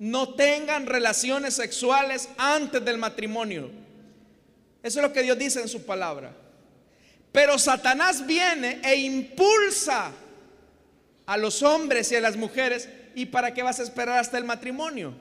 no 0.00 0.34
tengan 0.34 0.86
relaciones 0.86 1.54
sexuales 1.54 2.28
antes 2.36 2.84
del 2.84 2.98
matrimonio. 2.98 3.70
Eso 4.82 4.98
es 4.98 5.06
lo 5.06 5.12
que 5.12 5.22
Dios 5.22 5.38
dice 5.38 5.60
en 5.60 5.68
su 5.68 5.86
palabra. 5.86 6.34
Pero 7.30 7.56
Satanás 7.56 8.26
viene 8.26 8.80
e 8.82 8.96
impulsa 8.96 10.10
a 11.26 11.36
los 11.36 11.62
hombres 11.62 12.10
y 12.10 12.16
a 12.16 12.20
las 12.20 12.34
mujeres. 12.34 12.88
¿Y 13.14 13.26
para 13.26 13.54
qué 13.54 13.62
vas 13.62 13.78
a 13.78 13.84
esperar 13.84 14.18
hasta 14.18 14.36
el 14.36 14.42
matrimonio? 14.42 15.14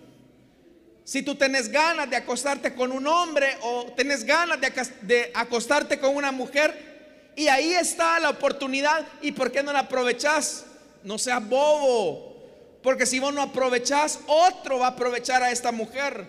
Si 1.06 1.22
tú 1.22 1.36
tienes 1.36 1.70
ganas 1.70 2.10
de 2.10 2.16
acostarte 2.16 2.74
con 2.74 2.92
un 2.92 3.06
hombre 3.08 3.58
o 3.62 3.86
tienes 3.96 4.24
ganas 4.24 4.60
de, 5.02 5.32
acostarte 5.34 6.00
con 6.00 6.16
una 6.16 6.32
mujer, 6.32 6.94
y 7.36 7.48
ahí 7.48 7.74
está 7.74 8.20
la 8.20 8.30
oportunidad, 8.30 9.06
¿y 9.22 9.32
por 9.32 9.52
qué 9.52 9.64
no 9.64 9.74
la 9.74 9.80
aprovechas? 9.80 10.66
No 11.04 11.18
seas 11.18 11.46
bobo, 11.48 12.38
porque 12.82 13.06
si 13.06 13.20
vos 13.20 13.34
no 13.34 13.42
aprovechás, 13.42 14.20
otro 14.28 14.80
va 14.80 14.88
a 14.88 14.90
aprovechar 14.92 15.44
a 15.44 15.52
esta 15.52 15.72
mujer. 15.72 16.26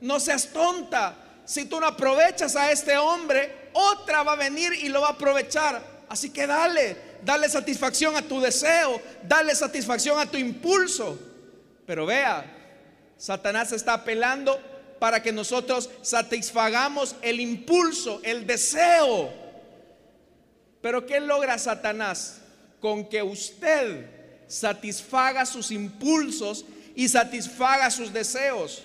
No 0.00 0.18
seas 0.18 0.48
tonta, 0.52 1.14
si 1.44 1.66
tú 1.66 1.78
no 1.78 1.86
aprovechas 1.86 2.56
a 2.56 2.72
este 2.72 2.96
hombre, 2.96 3.70
otra 3.72 4.24
va 4.24 4.32
a 4.32 4.36
venir 4.36 4.72
y 4.72 4.88
lo 4.88 5.02
va 5.02 5.08
a 5.08 5.12
aprovechar. 5.12 5.80
Así 6.08 6.30
que 6.30 6.46
dale, 6.46 6.96
dale 7.22 7.48
satisfacción 7.48 8.16
a 8.16 8.22
tu 8.22 8.40
deseo, 8.40 9.00
dale 9.22 9.54
satisfacción 9.54 10.18
a 10.18 10.26
tu 10.26 10.36
impulso. 10.36 11.16
Pero 11.86 12.06
vea, 12.06 12.55
Satanás 13.18 13.72
está 13.72 13.94
apelando 13.94 14.60
para 14.98 15.22
que 15.22 15.32
nosotros 15.32 15.90
satisfagamos 16.02 17.16
el 17.22 17.40
impulso, 17.40 18.20
el 18.22 18.46
deseo. 18.46 19.32
Pero 20.80 21.06
¿qué 21.06 21.20
logra 21.20 21.58
Satanás? 21.58 22.38
Con 22.80 23.08
que 23.08 23.22
usted 23.22 24.06
satisfaga 24.46 25.44
sus 25.46 25.70
impulsos 25.70 26.64
y 26.94 27.08
satisfaga 27.08 27.90
sus 27.90 28.12
deseos. 28.12 28.82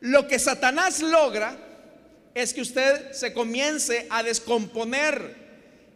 Lo 0.00 0.26
que 0.26 0.38
Satanás 0.38 1.00
logra 1.00 1.56
es 2.34 2.54
que 2.54 2.60
usted 2.60 3.12
se 3.12 3.32
comience 3.32 4.06
a 4.10 4.22
descomponer, 4.22 5.36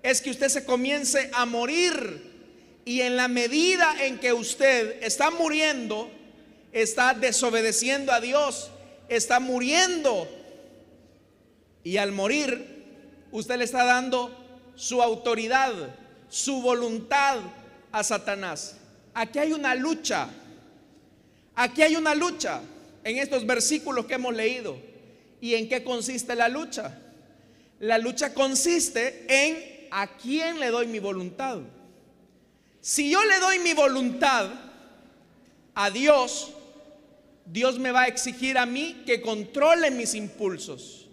es 0.03 0.20
que 0.20 0.31
usted 0.31 0.48
se 0.48 0.64
comience 0.64 1.31
a 1.33 1.46
morir. 1.46 2.31
Y 2.85 3.03
en 3.03 3.16
la 3.16 3.29
medida 3.29 3.94
en 4.05 4.18
que 4.18 4.33
usted 4.33 5.03
está 5.05 5.31
muriendo, 5.31 6.11
está 6.73 7.15
desobedeciendo 7.15 8.13
a 8.13 8.21
Dios, 8.21 8.71
está 9.09 9.41
muriendo. 9.41 10.29
Y 11.85 11.99
al 11.99 12.13
morir, 12.13 12.85
usted 13.31 13.59
le 13.59 13.65
está 13.65 13.85
dando 13.85 14.31
su 14.75 15.03
autoridad, 15.03 15.73
su 16.29 16.63
voluntad 16.63 17.39
a 17.91 18.03
Satanás. 18.03 18.77
Aquí 19.15 19.39
hay 19.39 19.53
una 19.53 19.75
lucha. 19.75 20.29
Aquí 21.55 21.83
hay 21.83 21.97
una 21.97 22.15
lucha 22.15 22.63
en 23.05 23.19
estos 23.19 23.47
versículos 23.47 24.07
que 24.07 24.15
hemos 24.15 24.35
leído. 24.35 24.77
¿Y 25.41 25.55
en 25.55 25.69
qué 25.69 25.85
consiste 25.85 26.35
la 26.35 26.49
lucha? 26.49 26.99
La 27.81 27.99
lucha 27.99 28.33
consiste 28.33 29.27
en 29.29 29.89
a 29.91 30.07
quién 30.17 30.61
le 30.61 30.69
doy 30.69 30.87
mi 30.87 31.01
voluntad. 31.01 31.59
Si 32.81 33.11
yo 33.11 33.23
le 33.25 33.39
doy 33.39 33.59
mi 33.59 33.75
voluntad 33.75 34.49
a 35.75 35.91
Dios, 35.91 36.53
Dios 37.45 37.79
me 37.79 37.93
va 37.93 38.03
a 38.03 38.07
exigir 38.07 38.57
a 38.59 38.67
mí 38.67 39.03
que 39.07 39.21
controle 39.21 39.91
mis 39.91 40.15
impulsos. 40.15 41.09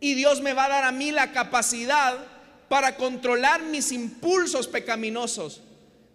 Y 0.00 0.14
Dios 0.14 0.40
me 0.40 0.52
va 0.52 0.66
a 0.66 0.68
dar 0.68 0.84
a 0.84 0.92
mí 0.92 1.10
la 1.10 1.32
capacidad 1.32 2.18
para 2.68 2.96
controlar 2.96 3.62
mis 3.62 3.92
impulsos 3.92 4.66
pecaminosos. 4.66 5.60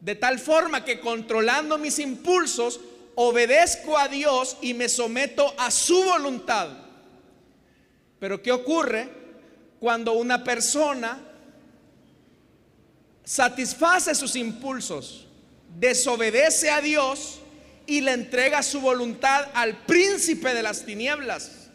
De 0.02 0.16
tal 0.16 0.40
forma 0.40 0.86
que 0.86 1.00
controlando 1.00 1.78
mis 1.78 2.00
impulsos, 2.00 2.80
obedezco 3.16 3.98
a 3.98 4.08
Dios 4.08 4.58
y 4.62 4.74
me 4.74 4.90
someto 4.90 5.54
a 5.58 5.72
su 5.72 6.04
voluntad. 6.04 6.70
Pero 8.20 8.42
¿qué 8.42 8.52
ocurre 8.52 9.10
cuando 9.80 10.14
una 10.14 10.44
persona 10.44 11.20
satisface 13.24 14.16
sus 14.16 14.36
impulsos, 14.36 15.28
desobedece 15.78 16.70
a 16.70 16.82
Dios 16.82 17.39
y 17.90 18.02
le 18.02 18.12
entrega 18.12 18.62
su 18.62 18.82
voluntad 18.82 19.50
al 19.56 19.84
príncipe 19.86 20.54
de 20.54 20.62
las 20.62 20.86
tinieblas. 20.86 21.70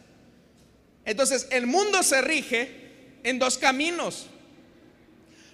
Entonces 1.05 1.48
el 1.50 1.66
mundo 1.66 2.05
se 2.05 2.22
rige 2.22 3.18
en 3.24 3.40
dos 3.40 3.59
caminos. 3.59 4.29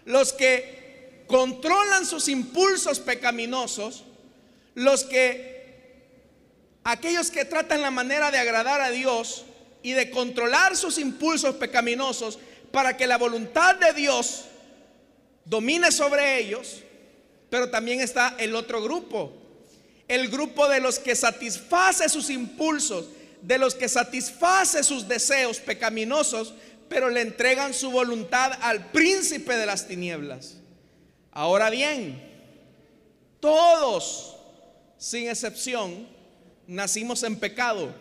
Los 0.05 0.35
que 0.35 1.25
controlan 1.27 2.05
sus 2.05 2.29
impulsos 2.29 3.01
pecaminosos, 3.01 4.05
los 4.75 5.05
que, 5.05 6.05
aquellos 6.85 7.31
que 7.31 7.47
tratan 7.47 7.81
la 7.81 7.91
manera 7.91 8.31
de 8.31 8.39
agradar 8.39 8.83
a 8.83 8.91
Dios 8.91 9.47
y 9.83 9.93
de 9.93 10.11
controlar 10.11 10.77
sus 10.77 10.99
impulsos 10.99 11.55
pecaminosos 11.55 12.39
para 12.71 12.99
que 12.99 13.07
la 13.07 13.17
voluntad 13.17 13.77
de 13.77 13.95
Dios 13.95 14.45
domine 15.47 15.91
sobre 15.91 16.39
ellos, 16.39 16.83
pero 17.49 17.71
también 17.71 18.03
está 18.03 18.37
el 18.39 18.55
otro 18.55 18.83
grupo, 18.83 19.41
el 20.11 20.29
grupo 20.29 20.69
de 20.69 20.81
los 20.81 20.99
que 20.99 21.15
satisface 21.15 22.09
sus 22.09 22.31
impulsos, 22.31 23.07
de 23.43 23.59
los 23.59 23.77
que 23.77 23.89
satisface 23.89 24.83
sus 24.83 25.07
deseos 25.07 25.61
pecaminosos, 25.61 26.53
pero 26.89 27.09
le 27.09 27.21
entregan 27.21 27.73
su 27.73 27.93
voluntad 27.93 28.59
al 28.61 28.91
príncipe 28.91 29.57
de 29.57 29.67
las 29.67 29.87
tinieblas. 29.87 30.57
Ahora 31.31 31.71
bien, 31.71 32.21
todos, 33.39 34.37
sin 34.99 35.29
excepción, 35.29 36.09
nacimos 36.67 37.23
en 37.23 37.37
pecado. 37.37 37.95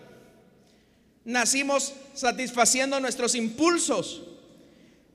Nacimos 1.23 1.93
satisfaciendo 2.15 2.99
nuestros 2.99 3.35
impulsos. 3.35 4.23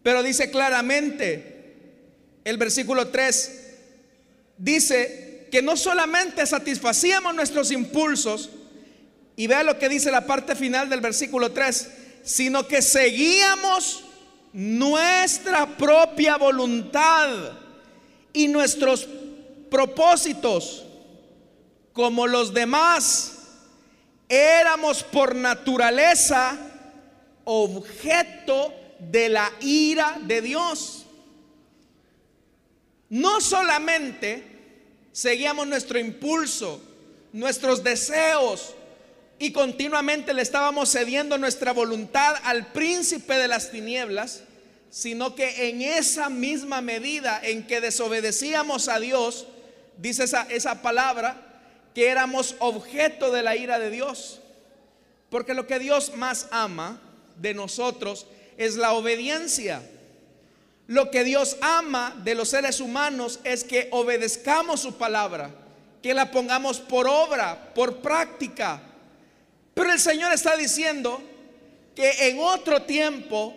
Pero 0.04 0.22
dice 0.22 0.48
claramente, 0.48 1.74
el 2.44 2.56
versículo 2.56 3.08
3 3.08 3.62
dice, 4.58 5.23
que 5.54 5.62
no 5.62 5.76
solamente 5.76 6.44
satisfacíamos 6.46 7.32
nuestros 7.32 7.70
impulsos, 7.70 8.50
y 9.36 9.46
vea 9.46 9.62
lo 9.62 9.78
que 9.78 9.88
dice 9.88 10.10
la 10.10 10.26
parte 10.26 10.56
final 10.56 10.90
del 10.90 11.00
versículo 11.00 11.52
3, 11.52 11.90
sino 12.24 12.66
que 12.66 12.82
seguíamos 12.82 14.02
nuestra 14.52 15.64
propia 15.76 16.38
voluntad 16.38 17.28
y 18.32 18.48
nuestros 18.48 19.06
propósitos 19.70 20.84
como 21.92 22.26
los 22.26 22.52
demás, 22.52 23.34
éramos 24.28 25.04
por 25.04 25.36
naturaleza 25.36 26.58
objeto 27.44 28.74
de 28.98 29.28
la 29.28 29.52
ira 29.60 30.18
de 30.20 30.42
Dios. 30.42 31.06
No 33.08 33.40
solamente 33.40 34.53
seguíamos 35.14 35.68
nuestro 35.68 35.98
impulso, 35.98 36.82
nuestros 37.32 37.84
deseos, 37.84 38.74
y 39.38 39.52
continuamente 39.52 40.34
le 40.34 40.42
estábamos 40.42 40.90
cediendo 40.90 41.38
nuestra 41.38 41.72
voluntad 41.72 42.34
al 42.42 42.72
príncipe 42.72 43.34
de 43.34 43.48
las 43.48 43.70
tinieblas, 43.70 44.42
sino 44.90 45.34
que 45.34 45.68
en 45.68 45.82
esa 45.82 46.28
misma 46.30 46.80
medida 46.80 47.40
en 47.42 47.66
que 47.66 47.80
desobedecíamos 47.80 48.88
a 48.88 48.98
Dios, 48.98 49.46
dice 49.98 50.24
esa, 50.24 50.42
esa 50.50 50.82
palabra, 50.82 51.40
que 51.94 52.08
éramos 52.08 52.56
objeto 52.58 53.30
de 53.30 53.42
la 53.42 53.56
ira 53.56 53.78
de 53.78 53.90
Dios. 53.90 54.40
Porque 55.30 55.54
lo 55.54 55.66
que 55.68 55.78
Dios 55.78 56.16
más 56.16 56.48
ama 56.50 57.00
de 57.36 57.54
nosotros 57.54 58.26
es 58.56 58.74
la 58.74 58.92
obediencia. 58.92 59.82
Lo 60.86 61.10
que 61.10 61.24
Dios 61.24 61.56
ama 61.62 62.14
de 62.24 62.34
los 62.34 62.50
seres 62.50 62.80
humanos 62.80 63.40
es 63.44 63.64
que 63.64 63.88
obedezcamos 63.90 64.80
su 64.80 64.94
palabra, 64.94 65.50
que 66.02 66.12
la 66.12 66.30
pongamos 66.30 66.78
por 66.78 67.08
obra, 67.08 67.72
por 67.74 67.98
práctica. 67.98 68.82
Pero 69.72 69.92
el 69.92 69.98
Señor 69.98 70.32
está 70.32 70.56
diciendo 70.56 71.22
que 71.94 72.28
en 72.28 72.38
otro 72.38 72.82
tiempo, 72.82 73.54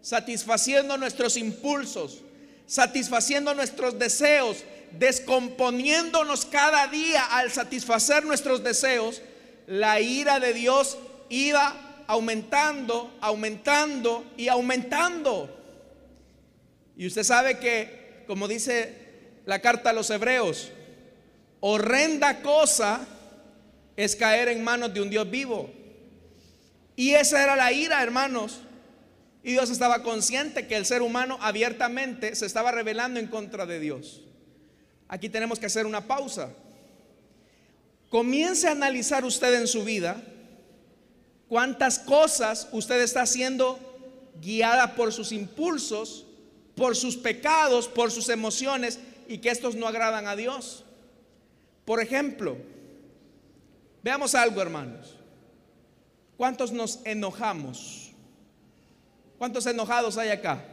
satisfaciendo 0.00 0.96
nuestros 0.96 1.36
impulsos, 1.36 2.22
satisfaciendo 2.66 3.54
nuestros 3.54 3.98
deseos, 3.98 4.64
descomponiéndonos 4.92 6.44
cada 6.44 6.88
día 6.88 7.24
al 7.24 7.52
satisfacer 7.52 8.24
nuestros 8.24 8.64
deseos, 8.64 9.22
la 9.66 10.00
ira 10.00 10.40
de 10.40 10.54
Dios 10.54 10.98
iba 11.28 12.04
aumentando, 12.06 13.14
aumentando 13.20 14.24
y 14.36 14.48
aumentando. 14.48 15.54
Y 16.98 17.06
usted 17.06 17.22
sabe 17.22 17.58
que, 17.58 18.24
como 18.26 18.48
dice 18.48 18.92
la 19.46 19.60
carta 19.60 19.90
a 19.90 19.92
los 19.94 20.10
hebreos, 20.10 20.70
horrenda 21.60 22.42
cosa 22.42 23.06
es 23.96 24.16
caer 24.16 24.48
en 24.48 24.62
manos 24.62 24.92
de 24.92 25.00
un 25.00 25.08
Dios 25.08 25.30
vivo. 25.30 25.70
Y 26.96 27.14
esa 27.14 27.42
era 27.42 27.54
la 27.54 27.72
ira, 27.72 28.02
hermanos. 28.02 28.58
Y 29.44 29.52
Dios 29.52 29.70
estaba 29.70 30.02
consciente 30.02 30.66
que 30.66 30.74
el 30.74 30.84
ser 30.84 31.00
humano 31.00 31.38
abiertamente 31.40 32.34
se 32.34 32.44
estaba 32.44 32.72
rebelando 32.72 33.20
en 33.20 33.28
contra 33.28 33.64
de 33.64 33.78
Dios. 33.78 34.22
Aquí 35.06 35.28
tenemos 35.28 35.60
que 35.60 35.66
hacer 35.66 35.86
una 35.86 36.06
pausa. 36.08 36.50
Comience 38.10 38.66
a 38.66 38.72
analizar 38.72 39.24
usted 39.24 39.54
en 39.54 39.68
su 39.68 39.84
vida 39.84 40.20
cuántas 41.48 42.00
cosas 42.00 42.68
usted 42.72 43.00
está 43.00 43.22
haciendo 43.22 43.78
guiada 44.40 44.96
por 44.96 45.12
sus 45.12 45.30
impulsos, 45.30 46.26
por 46.78 46.96
sus 46.96 47.16
pecados, 47.16 47.88
por 47.88 48.10
sus 48.10 48.28
emociones 48.28 49.00
y 49.26 49.38
que 49.38 49.50
estos 49.50 49.74
no 49.74 49.86
agradan 49.86 50.26
a 50.26 50.36
Dios. 50.36 50.84
Por 51.84 52.00
ejemplo, 52.00 52.56
veamos 54.02 54.34
algo 54.34 54.62
hermanos. 54.62 55.16
¿Cuántos 56.36 56.72
nos 56.72 57.00
enojamos? 57.04 58.12
¿Cuántos 59.38 59.66
enojados 59.66 60.16
hay 60.16 60.30
acá? 60.30 60.64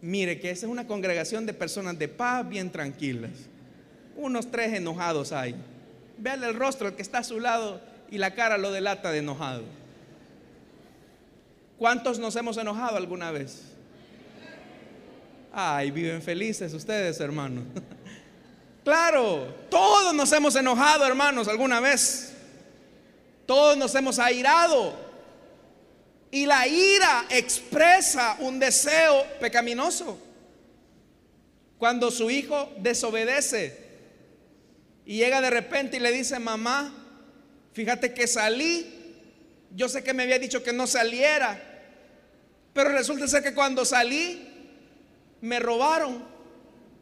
Mire 0.00 0.38
que 0.38 0.50
esa 0.50 0.66
es 0.66 0.72
una 0.72 0.86
congregación 0.86 1.44
de 1.46 1.54
personas 1.54 1.98
de 1.98 2.08
paz 2.08 2.48
bien 2.48 2.70
tranquilas. 2.70 3.32
Unos 4.16 4.50
tres 4.50 4.74
enojados 4.74 5.32
hay. 5.32 5.56
Vean 6.18 6.44
el 6.44 6.54
rostro, 6.54 6.94
que 6.94 7.02
está 7.02 7.18
a 7.18 7.24
su 7.24 7.40
lado 7.40 7.80
y 8.10 8.18
la 8.18 8.34
cara 8.34 8.58
lo 8.58 8.70
delata 8.70 9.10
de 9.10 9.18
enojado. 9.18 9.64
¿Cuántos 11.78 12.18
nos 12.18 12.36
hemos 12.36 12.56
enojado 12.56 12.96
alguna 12.96 13.32
vez? 13.32 13.73
Ay, 15.56 15.92
viven 15.92 16.20
felices 16.20 16.74
ustedes, 16.74 17.20
hermanos. 17.20 17.62
claro, 18.84 19.54
todos 19.70 20.12
nos 20.12 20.32
hemos 20.32 20.56
enojado, 20.56 21.06
hermanos, 21.06 21.46
alguna 21.46 21.78
vez. 21.78 22.32
Todos 23.46 23.76
nos 23.76 23.94
hemos 23.94 24.18
airado. 24.18 24.92
Y 26.32 26.46
la 26.46 26.66
ira 26.66 27.26
expresa 27.30 28.36
un 28.40 28.58
deseo 28.58 29.24
pecaminoso. 29.38 30.18
Cuando 31.78 32.10
su 32.10 32.30
hijo 32.32 32.72
desobedece 32.78 33.78
y 35.06 35.18
llega 35.18 35.40
de 35.40 35.50
repente 35.50 35.98
y 35.98 36.00
le 36.00 36.10
dice, 36.10 36.40
mamá, 36.40 36.92
fíjate 37.74 38.12
que 38.12 38.26
salí, 38.26 38.92
yo 39.70 39.88
sé 39.88 40.02
que 40.02 40.14
me 40.14 40.24
había 40.24 40.40
dicho 40.40 40.64
que 40.64 40.72
no 40.72 40.88
saliera, 40.88 41.62
pero 42.72 42.90
resulta 42.90 43.28
ser 43.28 43.44
que 43.44 43.54
cuando 43.54 43.84
salí 43.84 44.53
me 45.44 45.58
robaron 45.58 46.24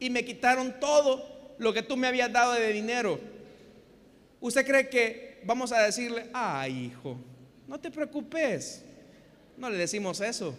y 0.01 0.09
me 0.09 0.25
quitaron 0.25 0.77
todo 0.77 1.55
lo 1.57 1.71
que 1.71 1.81
tú 1.81 1.95
me 1.95 2.07
habías 2.07 2.29
dado 2.29 2.51
de 2.51 2.73
dinero. 2.73 3.17
¿Usted 4.41 4.65
cree 4.65 4.89
que 4.89 5.39
vamos 5.45 5.71
a 5.71 5.81
decirle, 5.81 6.29
ay 6.33 6.87
hijo, 6.87 7.15
no 7.69 7.79
te 7.79 7.89
preocupes? 7.89 8.83
No 9.55 9.69
le 9.69 9.77
decimos 9.77 10.19
eso. 10.19 10.53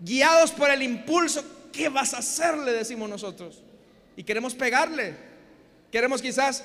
Guiados 0.00 0.50
por 0.50 0.70
el 0.70 0.82
impulso, 0.82 1.42
¿qué 1.72 1.88
vas 1.88 2.12
a 2.12 2.18
hacer? 2.18 2.58
Le 2.58 2.72
decimos 2.72 3.08
nosotros. 3.08 3.62
Y 4.14 4.22
queremos 4.22 4.54
pegarle. 4.54 5.14
Queremos 5.90 6.20
quizás 6.20 6.62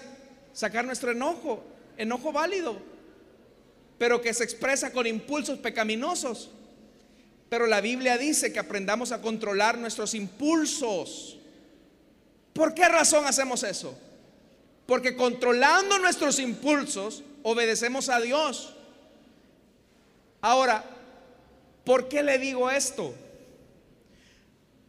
sacar 0.52 0.84
nuestro 0.84 1.12
enojo, 1.12 1.64
enojo 1.96 2.34
válido, 2.34 2.78
pero 3.98 4.20
que 4.20 4.34
se 4.34 4.44
expresa 4.44 4.92
con 4.92 5.08
impulsos 5.08 5.58
pecaminosos. 5.60 6.52
Pero 7.54 7.68
la 7.68 7.82
Biblia 7.82 8.18
dice 8.18 8.52
que 8.52 8.58
aprendamos 8.58 9.12
a 9.12 9.22
controlar 9.22 9.78
nuestros 9.78 10.16
impulsos. 10.16 11.38
¿Por 12.52 12.74
qué 12.74 12.90
razón 12.90 13.28
hacemos 13.28 13.62
eso? 13.62 13.96
Porque 14.88 15.16
controlando 15.16 16.00
nuestros 16.00 16.40
impulsos 16.40 17.22
obedecemos 17.44 18.10
a 18.10 18.20
Dios. 18.20 18.74
Ahora, 20.42 20.84
¿Por 21.84 22.10
qué 22.10 22.24
le 22.24 22.40
digo 22.40 22.72
esto? 22.72 23.14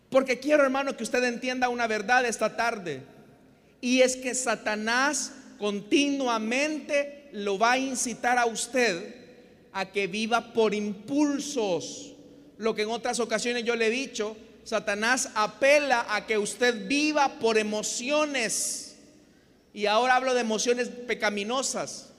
Porque 0.08 0.40
quiero, 0.40 0.62
hermano, 0.62 0.96
que 0.96 1.02
usted 1.02 1.22
entienda 1.24 1.68
una 1.68 1.86
verdad 1.86 2.24
esta 2.24 2.56
tarde. 2.56 3.02
Y 3.82 4.00
es 4.00 4.16
que 4.16 4.34
Satanás 4.34 5.32
continuamente 5.58 7.28
lo 7.32 7.58
va 7.58 7.72
a 7.72 7.78
incitar 7.78 8.38
a 8.38 8.46
usted 8.46 9.16
a 9.70 9.84
que 9.84 10.06
viva 10.06 10.54
por 10.54 10.72
impulsos. 10.72 12.13
Lo 12.58 12.74
que 12.74 12.82
en 12.82 12.90
otras 12.90 13.20
ocasiones 13.20 13.64
yo 13.64 13.76
le 13.76 13.88
he 13.88 13.90
dicho, 13.90 14.36
Satanás 14.64 15.30
apela 15.34 16.06
a 16.08 16.26
que 16.26 16.38
usted 16.38 16.86
viva 16.86 17.38
por 17.40 17.58
emociones. 17.58 18.96
Y 19.72 19.86
ahora 19.86 20.16
hablo 20.16 20.34
de 20.34 20.40
emociones 20.40 20.88
pecaminosas. 20.88 22.10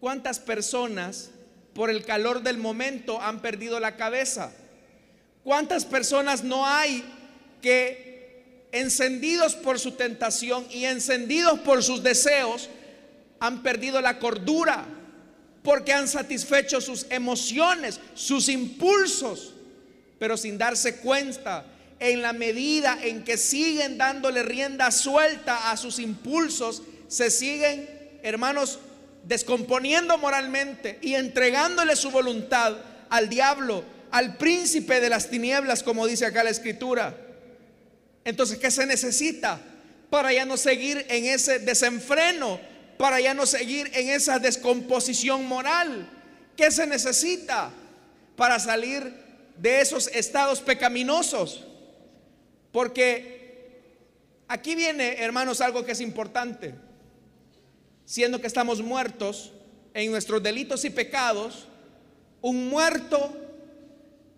¿Cuántas 0.00 0.38
personas 0.38 1.30
por 1.78 1.90
el 1.90 2.04
calor 2.04 2.42
del 2.42 2.58
momento 2.58 3.22
han 3.22 3.40
perdido 3.40 3.78
la 3.78 3.94
cabeza. 3.94 4.50
¿Cuántas 5.44 5.84
personas 5.84 6.42
no 6.42 6.66
hay 6.66 7.04
que 7.62 8.66
encendidos 8.72 9.54
por 9.54 9.78
su 9.78 9.92
tentación 9.92 10.66
y 10.72 10.86
encendidos 10.86 11.60
por 11.60 11.84
sus 11.84 12.02
deseos 12.02 12.68
han 13.38 13.62
perdido 13.62 14.00
la 14.00 14.18
cordura 14.18 14.86
porque 15.62 15.92
han 15.92 16.08
satisfecho 16.08 16.80
sus 16.80 17.06
emociones, 17.10 18.00
sus 18.14 18.48
impulsos, 18.48 19.54
pero 20.18 20.36
sin 20.36 20.58
darse 20.58 20.96
cuenta 20.96 21.66
en 22.00 22.22
la 22.22 22.32
medida 22.32 22.98
en 23.02 23.24
que 23.24 23.36
siguen 23.36 23.98
dándole 23.98 24.42
rienda 24.42 24.90
suelta 24.90 25.70
a 25.70 25.76
sus 25.76 25.98
impulsos, 25.98 26.82
se 27.08 27.30
siguen, 27.30 27.88
hermanos, 28.22 28.78
descomponiendo 29.24 30.16
moralmente 30.18 30.98
y 31.02 31.14
entregándole 31.14 31.96
su 31.96 32.10
voluntad 32.10 32.76
al 33.10 33.28
diablo, 33.28 33.84
al 34.10 34.36
príncipe 34.36 35.00
de 35.00 35.10
las 35.10 35.28
tinieblas, 35.28 35.82
como 35.82 36.06
dice 36.06 36.26
acá 36.26 36.44
la 36.44 36.50
escritura. 36.50 37.16
Entonces, 38.24 38.58
¿qué 38.58 38.70
se 38.70 38.86
necesita 38.86 39.60
para 40.10 40.32
ya 40.32 40.44
no 40.44 40.56
seguir 40.56 41.04
en 41.08 41.26
ese 41.26 41.58
desenfreno, 41.58 42.60
para 42.98 43.20
ya 43.20 43.32
no 43.32 43.46
seguir 43.46 43.90
en 43.94 44.10
esa 44.10 44.38
descomposición 44.38 45.46
moral? 45.46 46.08
¿Qué 46.56 46.70
se 46.70 46.86
necesita 46.86 47.70
para 48.36 48.58
salir 48.58 49.14
de 49.56 49.80
esos 49.80 50.08
estados 50.08 50.60
pecaminosos? 50.60 51.64
Porque 52.72 53.80
aquí 54.48 54.74
viene, 54.74 55.22
hermanos, 55.22 55.60
algo 55.60 55.84
que 55.84 55.92
es 55.92 56.00
importante 56.00 56.74
siendo 58.04 58.40
que 58.40 58.46
estamos 58.46 58.82
muertos 58.82 59.52
en 59.92 60.10
nuestros 60.10 60.42
delitos 60.42 60.84
y 60.86 60.90
pecados, 60.90 61.66
un 62.40 62.68
muerto 62.68 63.48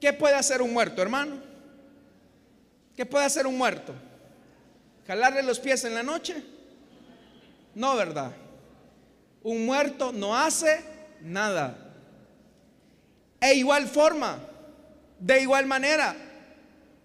¿Qué 0.00 0.14
puede 0.14 0.34
hacer 0.34 0.62
un 0.62 0.72
muerto, 0.72 1.02
hermano? 1.02 1.38
¿Qué 2.96 3.04
puede 3.04 3.26
hacer 3.26 3.46
un 3.46 3.58
muerto? 3.58 3.92
¿Jalarle 5.06 5.42
los 5.42 5.60
pies 5.60 5.84
en 5.84 5.94
la 5.94 6.02
noche? 6.02 6.42
No, 7.74 7.94
¿verdad? 7.96 8.32
Un 9.42 9.66
muerto 9.66 10.12
no 10.12 10.36
hace 10.36 10.80
nada. 11.22 11.76
E 13.40 13.54
igual 13.54 13.88
forma, 13.88 14.38
de 15.18 15.40
igual 15.40 15.66
manera, 15.66 16.14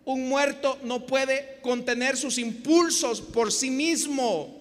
un 0.03 0.27
muerto 0.27 0.77
no 0.83 1.05
puede 1.05 1.59
contener 1.61 2.17
sus 2.17 2.37
impulsos 2.37 3.21
por 3.21 3.51
sí 3.51 3.71
mismo. 3.71 4.53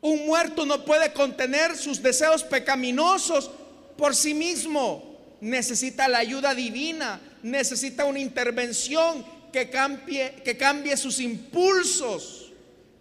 Un 0.00 0.26
muerto 0.26 0.64
no 0.64 0.84
puede 0.84 1.12
contener 1.12 1.76
sus 1.76 2.02
deseos 2.02 2.42
pecaminosos 2.42 3.50
por 3.98 4.16
sí 4.16 4.32
mismo. 4.32 5.18
Necesita 5.40 6.08
la 6.08 6.18
ayuda 6.18 6.54
divina, 6.54 7.20
necesita 7.42 8.06
una 8.06 8.18
intervención 8.18 9.24
que 9.52 9.68
cambie, 9.68 10.36
que 10.44 10.56
cambie 10.56 10.96
sus 10.96 11.20
impulsos, 11.20 12.52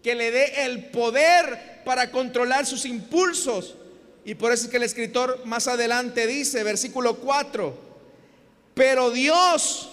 que 0.03 0.15
le 0.15 0.31
dé 0.31 0.65
el 0.65 0.85
poder 0.85 1.78
para 1.89 2.11
controlar 2.11 2.67
sus 2.67 2.85
impulsos. 2.85 3.73
Y 4.23 4.35
por 4.35 4.51
eso 4.51 4.65
es 4.65 4.69
que 4.69 4.77
el 4.77 4.83
escritor 4.83 5.43
más 5.45 5.67
adelante 5.67 6.27
dice, 6.27 6.63
versículo 6.63 7.15
4, 7.15 7.75
pero 8.75 9.09
Dios, 9.09 9.89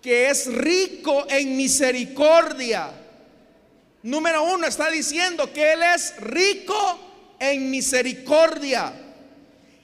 que 0.00 0.30
es 0.30 0.46
rico 0.46 1.26
en 1.28 1.54
misericordia, 1.54 2.92
número 4.04 4.42
uno 4.44 4.66
está 4.66 4.88
diciendo 4.88 5.52
que 5.52 5.74
Él 5.74 5.82
es 5.82 6.16
rico 6.16 6.98
en 7.40 7.70
misericordia. 7.70 8.94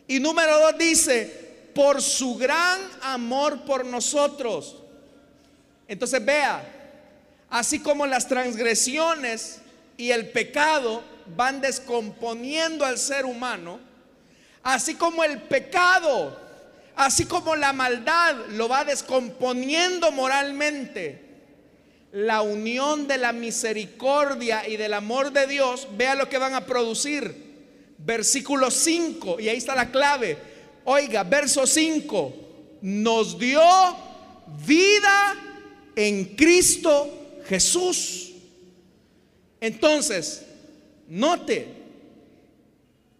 Y 0.08 0.18
número 0.18 0.58
dos 0.60 0.78
dice, 0.78 1.68
por 1.74 2.00
su 2.00 2.36
gran 2.36 2.80
amor 3.02 3.66
por 3.66 3.84
nosotros. 3.84 4.76
Entonces 5.86 6.24
vea, 6.24 6.64
así 7.50 7.80
como 7.80 8.06
las 8.06 8.26
transgresiones 8.26 9.61
y 9.96 10.10
el 10.10 10.30
pecado 10.30 11.02
van 11.36 11.60
descomponiendo 11.60 12.84
al 12.84 12.98
ser 12.98 13.24
humano, 13.24 13.80
así 14.62 14.94
como 14.94 15.24
el 15.24 15.42
pecado, 15.42 16.38
así 16.96 17.26
como 17.26 17.56
la 17.56 17.72
maldad 17.72 18.36
lo 18.50 18.68
va 18.68 18.84
descomponiendo 18.84 20.12
moralmente, 20.12 21.20
la 22.12 22.42
unión 22.42 23.08
de 23.08 23.16
la 23.16 23.32
misericordia 23.32 24.68
y 24.68 24.76
del 24.76 24.94
amor 24.94 25.32
de 25.32 25.46
Dios, 25.46 25.88
vea 25.96 26.14
lo 26.14 26.28
que 26.28 26.38
van 26.38 26.54
a 26.54 26.66
producir. 26.66 27.50
Versículo 27.98 28.70
5, 28.70 29.40
y 29.40 29.48
ahí 29.48 29.56
está 29.56 29.74
la 29.74 29.90
clave. 29.90 30.36
Oiga, 30.84 31.22
verso 31.22 31.66
5, 31.66 32.34
nos 32.82 33.38
dio 33.38 33.62
vida 34.66 35.36
en 35.96 36.36
Cristo 36.36 37.40
Jesús. 37.46 38.31
Entonces, 39.62 40.42
note, 41.06 41.68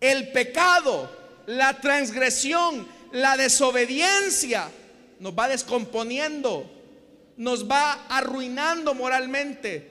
el 0.01 0.33
pecado, 0.33 1.09
la 1.47 1.81
transgresión, 1.81 2.89
la 3.13 3.37
desobediencia 3.37 4.69
nos 5.21 5.39
va 5.39 5.47
descomponiendo, 5.47 6.69
nos 7.37 7.71
va 7.71 7.93
arruinando 8.09 8.93
moralmente, 8.93 9.89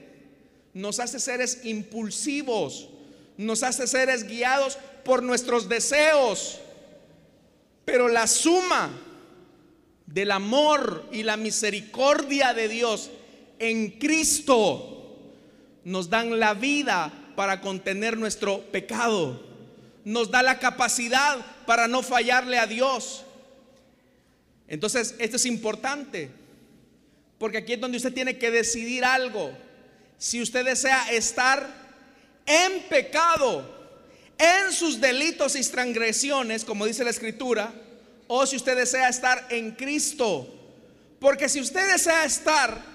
nos 0.74 1.00
hace 1.00 1.20
seres 1.20 1.60
impulsivos, 1.64 2.90
nos 3.38 3.62
hace 3.62 3.86
seres 3.86 4.24
guiados 4.24 4.76
por 5.06 5.22
nuestros 5.22 5.70
deseos. 5.70 6.60
Pero 7.86 8.08
la 8.08 8.26
suma 8.26 8.90
del 10.04 10.30
amor 10.30 11.08
y 11.12 11.22
la 11.22 11.38
misericordia 11.38 12.52
de 12.52 12.68
Dios 12.68 13.08
en 13.58 13.92
Cristo 13.92 15.01
nos 15.84 16.08
dan 16.10 16.38
la 16.38 16.54
vida 16.54 17.12
para 17.36 17.60
contener 17.60 18.16
nuestro 18.16 18.60
pecado. 18.70 19.42
Nos 20.04 20.30
da 20.30 20.42
la 20.42 20.58
capacidad 20.58 21.38
para 21.66 21.88
no 21.88 22.02
fallarle 22.02 22.58
a 22.58 22.66
Dios. 22.66 23.24
Entonces, 24.68 25.14
esto 25.18 25.36
es 25.36 25.46
importante, 25.46 26.30
porque 27.38 27.58
aquí 27.58 27.74
es 27.74 27.80
donde 27.80 27.98
usted 27.98 28.12
tiene 28.12 28.38
que 28.38 28.50
decidir 28.50 29.04
algo. 29.04 29.52
Si 30.18 30.40
usted 30.40 30.64
desea 30.64 31.10
estar 31.12 31.66
en 32.46 32.82
pecado, 32.88 33.82
en 34.38 34.72
sus 34.72 35.00
delitos 35.00 35.56
y 35.56 35.64
transgresiones, 35.64 36.64
como 36.64 36.86
dice 36.86 37.04
la 37.04 37.10
escritura, 37.10 37.72
o 38.26 38.46
si 38.46 38.56
usted 38.56 38.76
desea 38.76 39.08
estar 39.08 39.46
en 39.50 39.72
Cristo. 39.72 40.48
Porque 41.20 41.48
si 41.48 41.60
usted 41.60 41.92
desea 41.92 42.24
estar 42.24 42.91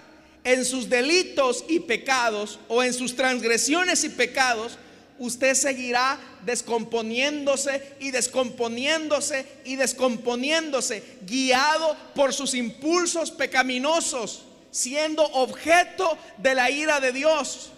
en 0.47 0.63
sus 0.63 0.87
delitos 0.87 1.65
y 1.67 1.81
pecados 1.81 2.57
o 2.69 2.81
en 2.81 2.93
sus 2.93 3.17
transgresiones 3.17 4.05
y 4.05 4.09
pecados, 4.09 4.77
usted 5.19 5.53
seguirá 5.55 6.17
descomponiéndose 6.45 7.95
y 7.99 8.11
descomponiéndose 8.11 9.45
y 9.65 9.75
descomponiéndose, 9.75 11.03
guiado 11.25 11.97
por 12.15 12.33
sus 12.33 12.53
impulsos 12.53 13.29
pecaminosos, 13.29 14.45
siendo 14.71 15.21
objeto 15.25 16.17
de 16.37 16.55
la 16.55 16.71
ira 16.71 17.01
de 17.01 17.11
Dios. 17.11 17.71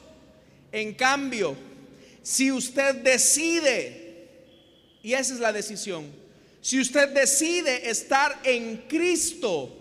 En 0.72 0.94
cambio, 0.94 1.58
si 2.22 2.52
usted 2.52 2.98
decide, 2.98 4.28
y 5.02 5.14
esa 5.14 5.34
es 5.34 5.40
la 5.40 5.52
decisión, 5.52 6.06
si 6.62 6.80
usted 6.80 7.10
decide 7.16 7.90
estar 7.90 8.40
en 8.44 8.84
Cristo, 8.88 9.76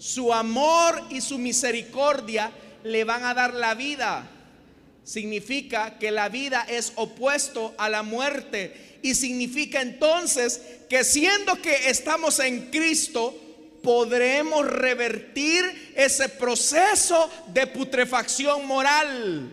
su 0.00 0.32
amor 0.32 1.02
y 1.10 1.20
su 1.20 1.36
misericordia 1.36 2.50
le 2.84 3.04
van 3.04 3.22
a 3.22 3.34
dar 3.34 3.52
la 3.52 3.74
vida. 3.74 4.26
Significa 5.04 5.98
que 5.98 6.10
la 6.10 6.30
vida 6.30 6.64
es 6.70 6.94
opuesto 6.96 7.74
a 7.76 7.90
la 7.90 8.02
muerte. 8.02 8.98
Y 9.02 9.14
significa 9.14 9.82
entonces 9.82 10.62
que 10.88 11.04
siendo 11.04 11.60
que 11.60 11.90
estamos 11.90 12.38
en 12.38 12.70
Cristo, 12.70 13.38
podremos 13.82 14.66
revertir 14.66 15.92
ese 15.94 16.30
proceso 16.30 17.30
de 17.48 17.66
putrefacción 17.66 18.66
moral. 18.66 19.50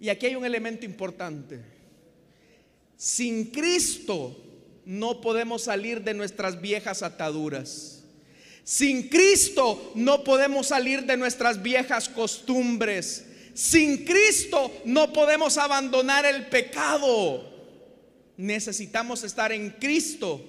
Y 0.00 0.08
aquí 0.08 0.24
hay 0.24 0.36
un 0.36 0.46
elemento 0.46 0.86
importante. 0.86 1.60
Sin 2.96 3.50
Cristo 3.50 4.42
no 4.86 5.20
podemos 5.20 5.64
salir 5.64 6.00
de 6.00 6.14
nuestras 6.14 6.62
viejas 6.62 7.02
ataduras. 7.02 8.01
Sin 8.64 9.08
Cristo 9.08 9.92
no 9.94 10.22
podemos 10.22 10.68
salir 10.68 11.04
de 11.04 11.16
nuestras 11.16 11.62
viejas 11.62 12.08
costumbres. 12.08 13.26
Sin 13.54 14.04
Cristo 14.04 14.72
no 14.84 15.12
podemos 15.12 15.58
abandonar 15.58 16.24
el 16.24 16.46
pecado. 16.46 17.50
Necesitamos 18.36 19.24
estar 19.24 19.52
en 19.52 19.70
Cristo 19.70 20.40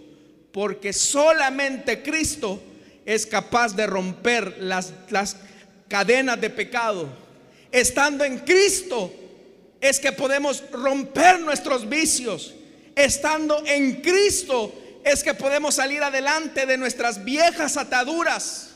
porque 0.52 0.94
solamente 0.94 2.04
Cristo 2.04 2.62
es 3.06 3.26
capaz 3.26 3.76
de 3.76 3.88
romper 3.88 4.58
las, 4.60 4.94
las 5.10 5.38
cadenas 5.88 6.40
de 6.40 6.50
pecado. 6.50 7.10
Estando 7.72 8.24
en 8.24 8.38
Cristo 8.40 9.12
es 9.82 10.00
que 10.00 10.12
podemos 10.12 10.64
romper 10.72 11.40
nuestros 11.40 11.90
vicios. 11.90 12.54
Estando 12.96 13.64
en 13.66 14.02
Cristo 14.02 14.72
es 15.04 15.24
que 15.24 15.34
podemos 15.34 15.76
salir 15.76 16.02
adelante 16.04 16.66
de 16.66 16.78
nuestras 16.78 17.24
viejas 17.24 17.78
ataduras. 17.78 18.72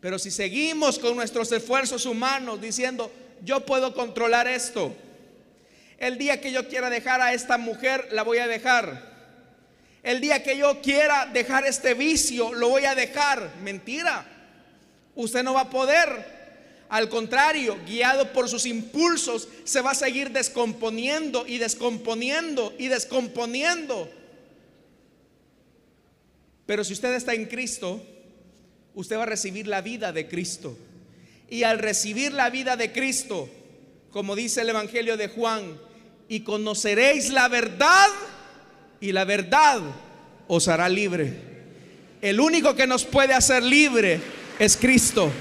Pero 0.00 0.18
si 0.18 0.30
seguimos 0.30 0.98
con 0.98 1.16
nuestros 1.16 1.50
esfuerzos 1.52 2.06
humanos 2.06 2.60
diciendo, 2.60 3.12
yo 3.42 3.64
puedo 3.66 3.94
controlar 3.94 4.46
esto, 4.46 4.94
el 5.98 6.18
día 6.18 6.40
que 6.40 6.52
yo 6.52 6.68
quiera 6.68 6.90
dejar 6.90 7.20
a 7.20 7.32
esta 7.32 7.58
mujer, 7.58 8.08
la 8.12 8.22
voy 8.22 8.38
a 8.38 8.46
dejar. 8.46 9.08
El 10.04 10.20
día 10.20 10.42
que 10.44 10.56
yo 10.56 10.80
quiera 10.80 11.26
dejar 11.26 11.66
este 11.66 11.94
vicio, 11.94 12.52
lo 12.54 12.68
voy 12.68 12.84
a 12.84 12.94
dejar. 12.94 13.50
Mentira. 13.62 14.24
Usted 15.16 15.42
no 15.42 15.54
va 15.54 15.62
a 15.62 15.70
poder 15.70 16.38
al 16.88 17.10
contrario, 17.10 17.78
guiado 17.86 18.32
por 18.32 18.48
sus 18.48 18.64
impulsos, 18.64 19.48
se 19.64 19.82
va 19.82 19.90
a 19.90 19.94
seguir 19.94 20.30
descomponiendo 20.30 21.46
y 21.46 21.58
descomponiendo 21.58 22.74
y 22.78 22.88
descomponiendo. 22.88 24.10
Pero 26.68 26.84
si 26.84 26.92
usted 26.92 27.14
está 27.14 27.32
en 27.32 27.46
Cristo, 27.46 28.04
usted 28.92 29.16
va 29.16 29.22
a 29.22 29.26
recibir 29.26 29.66
la 29.66 29.80
vida 29.80 30.12
de 30.12 30.28
Cristo. 30.28 30.76
Y 31.48 31.62
al 31.62 31.78
recibir 31.78 32.34
la 32.34 32.50
vida 32.50 32.76
de 32.76 32.92
Cristo, 32.92 33.48
como 34.10 34.36
dice 34.36 34.60
el 34.60 34.68
Evangelio 34.68 35.16
de 35.16 35.28
Juan, 35.28 35.80
y 36.28 36.40
conoceréis 36.40 37.30
la 37.30 37.48
verdad, 37.48 38.08
y 39.00 39.12
la 39.12 39.24
verdad 39.24 39.80
os 40.46 40.68
hará 40.68 40.90
libre. 40.90 41.32
El 42.20 42.38
único 42.38 42.74
que 42.74 42.86
nos 42.86 43.06
puede 43.06 43.32
hacer 43.32 43.62
libre 43.62 44.20
es 44.58 44.76
Cristo. 44.76 45.32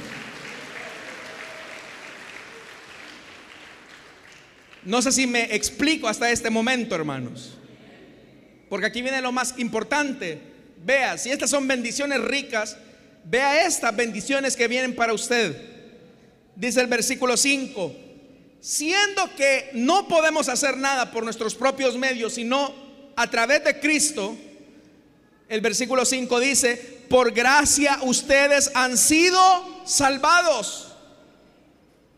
No 4.86 5.02
sé 5.02 5.12
si 5.12 5.28
me 5.28 5.54
explico 5.54 6.08
hasta 6.08 6.32
este 6.32 6.50
momento, 6.50 6.96
hermanos. 6.96 7.58
Porque 8.70 8.86
aquí 8.86 9.02
viene 9.02 9.22
lo 9.22 9.34
más 9.34 9.56
importante. 9.58 10.56
Vea, 10.84 11.18
si 11.18 11.30
estas 11.30 11.50
son 11.50 11.68
bendiciones 11.68 12.22
ricas, 12.22 12.78
vea 13.24 13.66
estas 13.66 13.96
bendiciones 13.96 14.56
que 14.56 14.68
vienen 14.68 14.96
para 14.96 15.14
usted. 15.14 15.56
Dice 16.56 16.82
el 16.82 16.88
versículo 16.88 17.38
5, 17.38 17.96
siendo 18.60 19.36
que 19.36 19.70
no 19.74 20.08
podemos 20.08 20.50
hacer 20.50 20.78
nada 20.78 21.12
por 21.12 21.24
nuestros 21.24 21.56
propios 21.56 21.98
medios, 21.98 22.34
sino 22.34 22.74
a 23.16 23.30
través 23.30 23.64
de 23.64 23.80
Cristo, 23.80 24.36
el 25.50 25.62
versículo 25.62 26.06
5 26.06 26.40
dice, 26.40 26.98
por 27.10 27.32
gracia 27.32 28.00
ustedes 28.02 28.72
han 28.74 28.98
sido 28.98 29.40
salvados. 29.86 30.96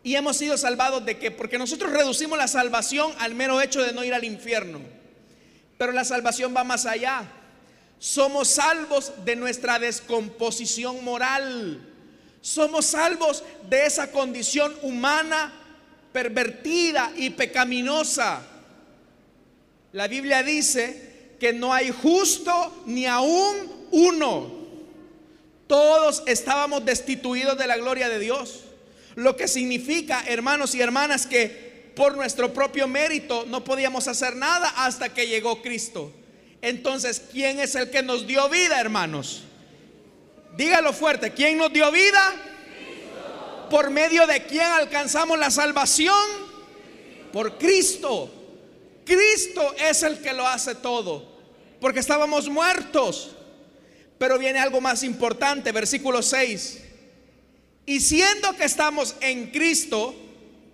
Y 0.02 0.14
hemos 0.14 0.36
sido 0.36 0.56
salvados 0.56 1.04
de 1.04 1.18
qué? 1.18 1.30
Porque 1.30 1.58
nosotros 1.58 1.92
reducimos 1.92 2.38
la 2.38 2.48
salvación 2.48 3.12
al 3.18 3.34
mero 3.34 3.60
hecho 3.60 3.82
de 3.82 3.92
no 3.92 4.02
ir 4.02 4.14
al 4.14 4.24
infierno. 4.24 4.80
Pero 5.76 5.92
la 5.92 6.04
salvación 6.04 6.54
va 6.56 6.64
más 6.64 6.86
allá. 6.86 7.30
Somos 8.00 8.48
salvos 8.48 9.12
de 9.26 9.36
nuestra 9.36 9.78
descomposición 9.78 11.04
moral. 11.04 11.78
Somos 12.40 12.86
salvos 12.86 13.44
de 13.68 13.84
esa 13.84 14.10
condición 14.10 14.74
humana 14.80 15.52
pervertida 16.10 17.12
y 17.14 17.28
pecaminosa. 17.28 18.40
La 19.92 20.08
Biblia 20.08 20.42
dice 20.42 21.34
que 21.38 21.52
no 21.52 21.74
hay 21.74 21.90
justo 21.90 22.82
ni 22.86 23.04
aún 23.04 23.70
uno. 23.90 24.50
Todos 25.66 26.22
estábamos 26.26 26.86
destituidos 26.86 27.58
de 27.58 27.66
la 27.66 27.76
gloria 27.76 28.08
de 28.08 28.18
Dios. 28.18 28.64
Lo 29.14 29.36
que 29.36 29.46
significa, 29.46 30.24
hermanos 30.26 30.74
y 30.74 30.80
hermanas, 30.80 31.26
que 31.26 31.92
por 31.94 32.16
nuestro 32.16 32.54
propio 32.54 32.88
mérito 32.88 33.44
no 33.46 33.62
podíamos 33.62 34.08
hacer 34.08 34.36
nada 34.36 34.72
hasta 34.74 35.12
que 35.12 35.26
llegó 35.26 35.60
Cristo. 35.60 36.14
Entonces, 36.62 37.22
¿quién 37.32 37.58
es 37.60 37.74
el 37.74 37.90
que 37.90 38.02
nos 38.02 38.26
dio 38.26 38.48
vida, 38.48 38.80
hermanos? 38.80 39.44
Dígalo 40.56 40.92
fuerte, 40.92 41.32
¿quién 41.32 41.56
nos 41.56 41.72
dio 41.72 41.90
vida? 41.90 42.34
¿Por 43.70 43.90
medio 43.90 44.26
de 44.26 44.44
quién 44.44 44.66
alcanzamos 44.66 45.38
la 45.38 45.50
salvación? 45.50 46.14
Por 47.32 47.56
Cristo. 47.56 48.30
Cristo 49.04 49.74
es 49.78 50.02
el 50.02 50.20
que 50.20 50.32
lo 50.32 50.46
hace 50.46 50.74
todo, 50.74 51.38
porque 51.80 52.00
estábamos 52.00 52.48
muertos. 52.48 53.36
Pero 54.18 54.38
viene 54.38 54.58
algo 54.58 54.80
más 54.80 55.02
importante, 55.02 55.72
versículo 55.72 56.22
6. 56.22 56.82
Y 57.86 58.00
siendo 58.00 58.54
que 58.56 58.64
estamos 58.64 59.16
en 59.20 59.50
Cristo, 59.50 60.14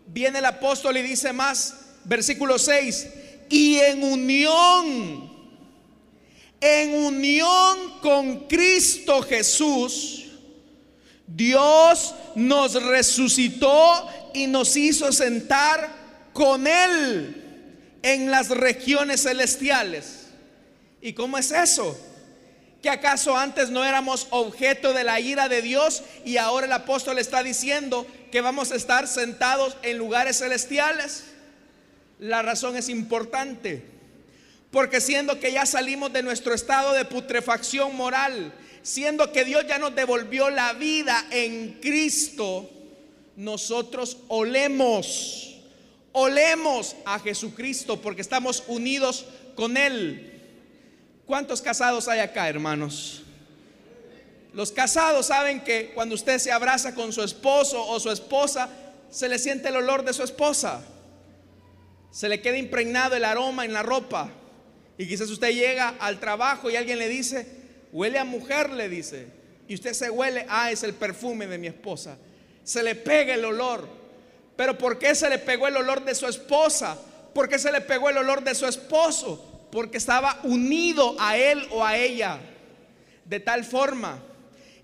viene 0.06 0.40
el 0.40 0.44
apóstol 0.46 0.96
y 0.96 1.02
dice 1.02 1.32
más, 1.32 1.74
versículo 2.04 2.58
6, 2.58 3.06
y 3.48 3.78
en 3.78 4.02
unión, 4.02 5.35
en 6.60 6.94
unión 6.94 8.00
con 8.00 8.46
Cristo 8.46 9.22
Jesús, 9.22 10.26
Dios 11.26 12.14
nos 12.34 12.82
resucitó 12.82 14.08
y 14.32 14.46
nos 14.46 14.76
hizo 14.76 15.12
sentar 15.12 15.90
con 16.32 16.66
Él 16.66 17.98
en 18.02 18.30
las 18.30 18.48
regiones 18.50 19.22
celestiales. 19.22 20.26
¿Y 21.00 21.12
cómo 21.12 21.38
es 21.38 21.50
eso? 21.50 21.98
¿Que 22.82 22.90
acaso 22.90 23.36
antes 23.36 23.70
no 23.70 23.84
éramos 23.84 24.28
objeto 24.30 24.92
de 24.92 25.02
la 25.02 25.18
ira 25.18 25.48
de 25.48 25.62
Dios 25.62 26.02
y 26.24 26.36
ahora 26.36 26.66
el 26.66 26.72
apóstol 26.72 27.18
está 27.18 27.42
diciendo 27.42 28.06
que 28.30 28.40
vamos 28.40 28.70
a 28.70 28.76
estar 28.76 29.08
sentados 29.08 29.76
en 29.82 29.98
lugares 29.98 30.38
celestiales? 30.38 31.24
La 32.18 32.42
razón 32.42 32.76
es 32.76 32.88
importante, 32.88 33.84
porque 34.76 35.00
siendo 35.00 35.40
que 35.40 35.52
ya 35.52 35.64
salimos 35.64 36.12
de 36.12 36.22
nuestro 36.22 36.52
estado 36.52 36.92
de 36.92 37.06
putrefacción 37.06 37.96
moral, 37.96 38.52
siendo 38.82 39.32
que 39.32 39.42
Dios 39.42 39.64
ya 39.66 39.78
nos 39.78 39.94
devolvió 39.94 40.50
la 40.50 40.74
vida 40.74 41.24
en 41.30 41.78
Cristo, 41.80 42.68
nosotros 43.36 44.18
olemos, 44.28 45.56
olemos 46.12 46.94
a 47.06 47.18
Jesucristo 47.20 48.02
porque 48.02 48.20
estamos 48.20 48.64
unidos 48.66 49.24
con 49.54 49.78
Él. 49.78 50.42
¿Cuántos 51.24 51.62
casados 51.62 52.06
hay 52.06 52.20
acá, 52.20 52.46
hermanos? 52.46 53.22
Los 54.52 54.72
casados 54.72 55.24
saben 55.24 55.62
que 55.62 55.92
cuando 55.94 56.14
usted 56.14 56.38
se 56.38 56.52
abraza 56.52 56.94
con 56.94 57.14
su 57.14 57.22
esposo 57.22 57.82
o 57.82 57.98
su 57.98 58.10
esposa, 58.10 58.68
se 59.10 59.30
le 59.30 59.38
siente 59.38 59.68
el 59.68 59.76
olor 59.76 60.04
de 60.04 60.12
su 60.12 60.22
esposa. 60.22 60.84
Se 62.10 62.28
le 62.28 62.42
queda 62.42 62.58
impregnado 62.58 63.16
el 63.16 63.24
aroma 63.24 63.64
en 63.64 63.72
la 63.72 63.82
ropa. 63.82 64.30
Y 64.98 65.06
quizás 65.06 65.30
usted 65.30 65.52
llega 65.52 65.94
al 65.98 66.20
trabajo 66.20 66.70
y 66.70 66.76
alguien 66.76 66.98
le 66.98 67.08
dice, 67.08 67.46
huele 67.92 68.18
a 68.18 68.24
mujer, 68.24 68.70
le 68.70 68.88
dice. 68.88 69.26
Y 69.68 69.74
usted 69.74 69.92
se 69.92 70.10
huele, 70.10 70.46
ah, 70.48 70.70
es 70.70 70.82
el 70.82 70.94
perfume 70.94 71.46
de 71.46 71.58
mi 71.58 71.66
esposa. 71.66 72.16
Se 72.64 72.82
le 72.82 72.94
pega 72.94 73.34
el 73.34 73.44
olor. 73.44 73.88
Pero 74.56 74.78
¿por 74.78 74.98
qué 74.98 75.14
se 75.14 75.28
le 75.28 75.38
pegó 75.38 75.68
el 75.68 75.76
olor 75.76 76.04
de 76.04 76.14
su 76.14 76.26
esposa? 76.26 76.98
¿Por 77.34 77.48
qué 77.48 77.58
se 77.58 77.70
le 77.70 77.80
pegó 77.80 78.08
el 78.08 78.16
olor 78.16 78.42
de 78.42 78.54
su 78.54 78.66
esposo? 78.66 79.52
porque 79.70 79.98
estaba 79.98 80.40
unido 80.42 81.16
a 81.18 81.36
él 81.36 81.66
o 81.70 81.84
a 81.84 81.98
ella. 81.98 82.38
De 83.24 83.40
tal 83.40 83.64
forma 83.64 84.22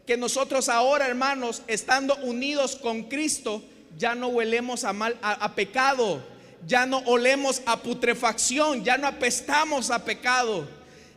que 0.07 0.17
nosotros 0.17 0.69
ahora, 0.69 1.07
hermanos, 1.07 1.63
estando 1.67 2.17
unidos 2.17 2.77
con 2.77 3.05
Cristo, 3.05 3.63
ya 3.97 4.15
no 4.15 4.29
huelemos 4.29 4.85
a 4.85 4.93
mal 4.93 5.17
a, 5.23 5.55
pecado, 5.55 6.23
ya 6.67 6.87
no 6.87 6.99
olemos 7.07 7.63
a 7.67 7.83
putrefacción, 7.83 8.85
ya 8.85 8.97
no 8.97 9.07
apestamos 9.07 9.91
a 9.91 10.05
pecado, 10.05 10.69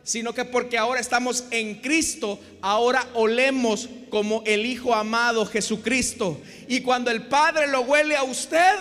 sino 0.02 0.34
que 0.34 0.44
porque 0.44 0.78
ahora 0.78 1.00
estamos 1.00 1.44
en 1.50 1.76
Cristo, 1.76 2.40
ahora 2.60 3.06
olemos 3.14 3.88
como 4.10 4.42
el 4.46 4.66
Hijo 4.66 4.94
amado 4.94 5.46
Jesucristo. 5.46 6.40
Y 6.68 6.80
cuando 6.80 7.10
el 7.10 7.26
Padre 7.26 7.66
lo 7.66 7.82
huele 7.82 8.16
a 8.16 8.22
usted, 8.22 8.74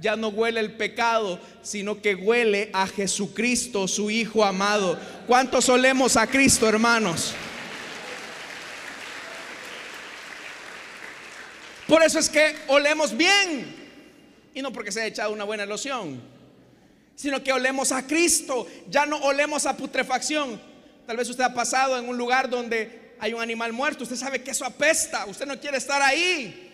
ya 0.00 0.16
no 0.16 0.28
huele 0.28 0.60
el 0.60 0.72
pecado, 0.72 1.38
sino 1.62 2.00
que 2.00 2.14
huele 2.14 2.70
a 2.72 2.86
Jesucristo, 2.86 3.86
su 3.88 4.10
Hijo 4.10 4.44
amado. 4.44 4.98
¿Cuántos 5.26 5.68
olemos 5.68 6.16
a 6.16 6.26
Cristo, 6.26 6.68
hermanos? 6.68 7.34
Por 11.86 12.02
eso 12.02 12.18
es 12.18 12.28
que 12.28 12.54
olemos 12.68 13.16
bien. 13.16 13.79
Y 14.54 14.62
no 14.62 14.72
porque 14.72 14.92
se 14.92 15.00
haya 15.00 15.08
echado 15.08 15.32
una 15.32 15.44
buena 15.44 15.66
loción, 15.66 16.20
sino 17.14 17.42
que 17.42 17.52
olemos 17.52 17.92
a 17.92 18.06
Cristo. 18.06 18.66
Ya 18.88 19.06
no 19.06 19.18
olemos 19.18 19.66
a 19.66 19.76
putrefacción. 19.76 20.60
Tal 21.06 21.16
vez 21.16 21.28
usted 21.28 21.44
ha 21.44 21.54
pasado 21.54 21.98
en 21.98 22.08
un 22.08 22.16
lugar 22.16 22.48
donde 22.48 23.14
hay 23.18 23.32
un 23.34 23.40
animal 23.40 23.72
muerto. 23.72 24.04
Usted 24.04 24.16
sabe 24.16 24.42
que 24.42 24.50
eso 24.50 24.64
apesta. 24.64 25.26
Usted 25.26 25.46
no 25.46 25.58
quiere 25.60 25.78
estar 25.78 26.02
ahí. 26.02 26.68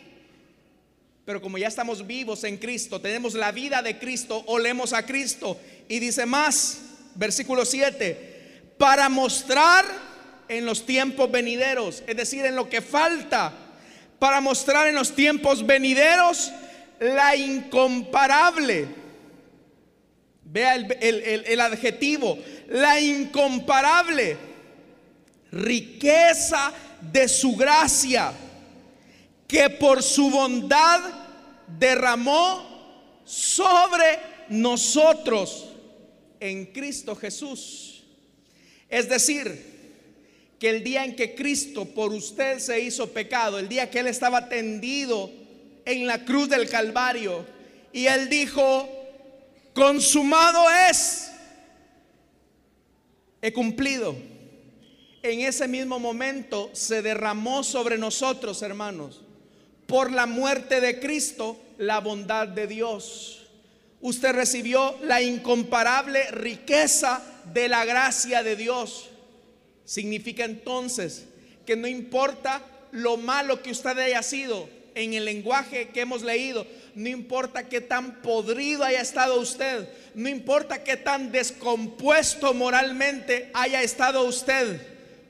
Pero 1.26 1.42
como 1.42 1.58
ya 1.58 1.66
estamos 1.66 2.06
vivos 2.06 2.44
en 2.44 2.56
Cristo, 2.56 3.00
tenemos 3.00 3.34
la 3.34 3.50
vida 3.50 3.82
de 3.82 3.98
Cristo, 3.98 4.44
olemos 4.46 4.92
a 4.92 5.04
Cristo. 5.04 5.58
Y 5.88 5.98
dice 5.98 6.24
más, 6.24 6.78
versículo 7.16 7.64
7, 7.64 8.74
para 8.78 9.08
mostrar 9.08 9.84
en 10.48 10.64
los 10.64 10.86
tiempos 10.86 11.28
venideros, 11.28 12.04
es 12.06 12.16
decir, 12.16 12.46
en 12.46 12.54
lo 12.54 12.68
que 12.68 12.80
falta, 12.80 13.52
para 14.20 14.40
mostrar 14.40 14.86
en 14.86 14.94
los 14.94 15.16
tiempos 15.16 15.66
venideros 15.66 16.52
la 17.00 17.36
incomparable, 17.36 18.86
vea 20.44 20.74
el, 20.74 21.44
el 21.46 21.60
adjetivo, 21.60 22.38
la 22.68 23.00
incomparable 23.00 24.36
riqueza 25.52 26.72
de 27.00 27.28
su 27.28 27.56
gracia 27.56 28.32
que 29.46 29.70
por 29.70 30.02
su 30.02 30.30
bondad 30.30 31.00
derramó 31.78 33.22
sobre 33.24 34.18
nosotros 34.48 35.68
en 36.40 36.66
Cristo 36.66 37.14
Jesús. 37.14 38.04
Es 38.88 39.08
decir, 39.08 39.76
que 40.58 40.70
el 40.70 40.82
día 40.82 41.04
en 41.04 41.16
que 41.16 41.34
Cristo 41.34 41.84
por 41.84 42.12
usted 42.12 42.58
se 42.58 42.80
hizo 42.80 43.12
pecado, 43.12 43.58
el 43.58 43.68
día 43.68 43.90
que 43.90 43.98
Él 44.00 44.06
estaba 44.06 44.48
tendido 44.48 45.30
en 45.86 46.06
la 46.06 46.24
cruz 46.24 46.48
del 46.48 46.68
Calvario, 46.68 47.46
y 47.92 48.06
Él 48.06 48.28
dijo, 48.28 48.88
consumado 49.72 50.66
es, 50.90 51.30
he 53.40 53.52
cumplido. 53.52 54.14
En 55.22 55.40
ese 55.40 55.66
mismo 55.66 55.98
momento 55.98 56.70
se 56.72 57.02
derramó 57.02 57.62
sobre 57.62 57.98
nosotros, 57.98 58.62
hermanos, 58.62 59.22
por 59.86 60.12
la 60.12 60.26
muerte 60.26 60.80
de 60.80 61.00
Cristo 61.00 61.56
la 61.78 62.00
bondad 62.00 62.48
de 62.48 62.66
Dios. 62.66 63.46
Usted 64.00 64.32
recibió 64.32 64.96
la 65.02 65.22
incomparable 65.22 66.30
riqueza 66.32 67.22
de 67.52 67.68
la 67.68 67.84
gracia 67.84 68.42
de 68.42 68.56
Dios. 68.56 69.08
Significa 69.84 70.44
entonces 70.44 71.26
que 71.64 71.76
no 71.76 71.86
importa 71.86 72.62
lo 72.92 73.16
malo 73.16 73.62
que 73.62 73.70
usted 73.70 73.98
haya 73.98 74.22
sido 74.22 74.75
en 74.96 75.12
el 75.12 75.26
lenguaje 75.26 75.90
que 75.92 76.00
hemos 76.00 76.22
leído, 76.22 76.66
no 76.94 77.08
importa 77.08 77.68
qué 77.68 77.82
tan 77.82 78.22
podrido 78.22 78.82
haya 78.82 79.02
estado 79.02 79.38
usted, 79.38 79.86
no 80.14 80.28
importa 80.28 80.82
qué 80.82 80.96
tan 80.96 81.30
descompuesto 81.30 82.54
moralmente 82.54 83.50
haya 83.54 83.82
estado 83.82 84.24
usted, 84.24 84.80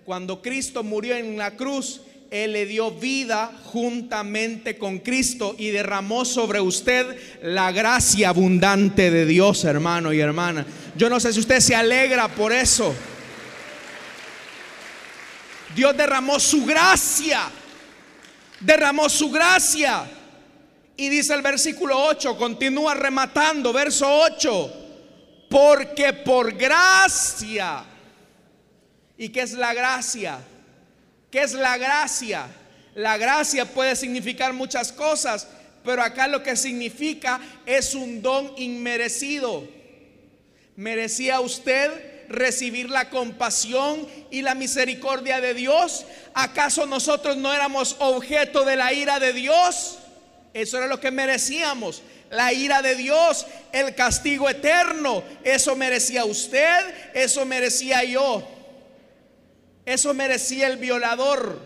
Cuando 0.05 0.41
Cristo 0.41 0.85
murió 0.85 1.17
en 1.17 1.37
la 1.37 1.57
cruz, 1.57 2.01
Él 2.31 2.53
le 2.53 2.65
dio 2.65 2.93
vida 2.93 3.51
juntamente 3.65 4.79
con 4.79 5.01
Cristo 5.01 5.57
y 5.59 5.71
derramó 5.71 6.25
sobre 6.25 6.61
usted 6.61 7.19
la 7.43 7.73
gracia 7.73 8.29
abundante 8.29 9.11
de 9.11 9.27
Dios, 9.27 9.65
hermano 9.65 10.13
y 10.13 10.21
hermana. 10.21 10.65
Yo 10.97 11.11
no 11.11 11.19
sé 11.19 11.33
si 11.33 11.41
usted 11.41 11.59
se 11.59 11.75
alegra 11.75 12.29
por 12.29 12.53
eso. 12.53 12.95
Dios 15.75 15.97
derramó 15.97 16.39
su 16.39 16.65
gracia. 16.65 17.51
Derramó 18.61 19.09
su 19.09 19.31
gracia. 19.31 20.05
Y 20.97 21.09
dice 21.11 21.35
el 21.35 21.43
versículo 21.43 21.99
8, 22.07 22.39
continúa 22.39 22.95
rematando, 22.95 23.73
verso 23.73 24.09
8, 24.11 24.73
porque 25.51 26.15
por 26.15 26.55
gracia, 26.55 27.85
¿y 29.19 29.29
qué 29.29 29.43
es 29.43 29.53
la 29.53 29.75
gracia? 29.75 30.39
¿Qué 31.31 31.43
es 31.43 31.53
la 31.53 31.77
gracia? 31.77 32.47
La 32.95 33.19
gracia 33.19 33.67
puede 33.67 33.95
significar 33.95 34.55
muchas 34.55 34.91
cosas, 34.91 35.47
pero 35.85 36.03
acá 36.03 36.27
lo 36.27 36.43
que 36.43 36.57
significa 36.57 37.41
es 37.67 37.95
un 37.95 38.23
don 38.23 38.55
inmerecido. 38.57 39.69
¿Merecía 40.77 41.41
usted 41.41 42.16
recibir 42.29 42.91
la 42.91 43.11
compasión 43.11 44.07
y 44.31 44.43
la 44.43 44.55
misericordia 44.55 45.41
de 45.41 45.55
Dios? 45.55 46.05
¿Acaso 46.35 46.87
nosotros 46.87 47.37
no 47.37 47.53
éramos 47.53 47.97
objeto 47.99 48.65
de 48.65 48.77
la 48.77 48.93
ira 48.93 49.19
de 49.19 49.33
Dios? 49.33 49.99
Eso 50.55 50.79
era 50.79 50.87
lo 50.87 51.01
que 51.01 51.11
merecíamos. 51.11 52.03
La 52.31 52.53
ira 52.53 52.83
de 52.83 52.97
Dios, 52.97 53.47
el 53.73 53.95
castigo 53.95 54.49
eterno. 54.49 55.23
Eso 55.45 55.77
merecía 55.77 56.25
usted, 56.25 57.13
eso 57.15 57.45
merecía 57.45 58.03
yo. 58.05 58.47
Eso 59.85 60.15
merecía 60.15 60.67
el 60.67 60.79
violador. 60.79 61.61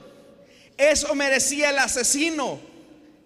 Eso 0.76 1.14
merecía 1.14 1.70
el 1.70 1.78
asesino. 1.78 2.60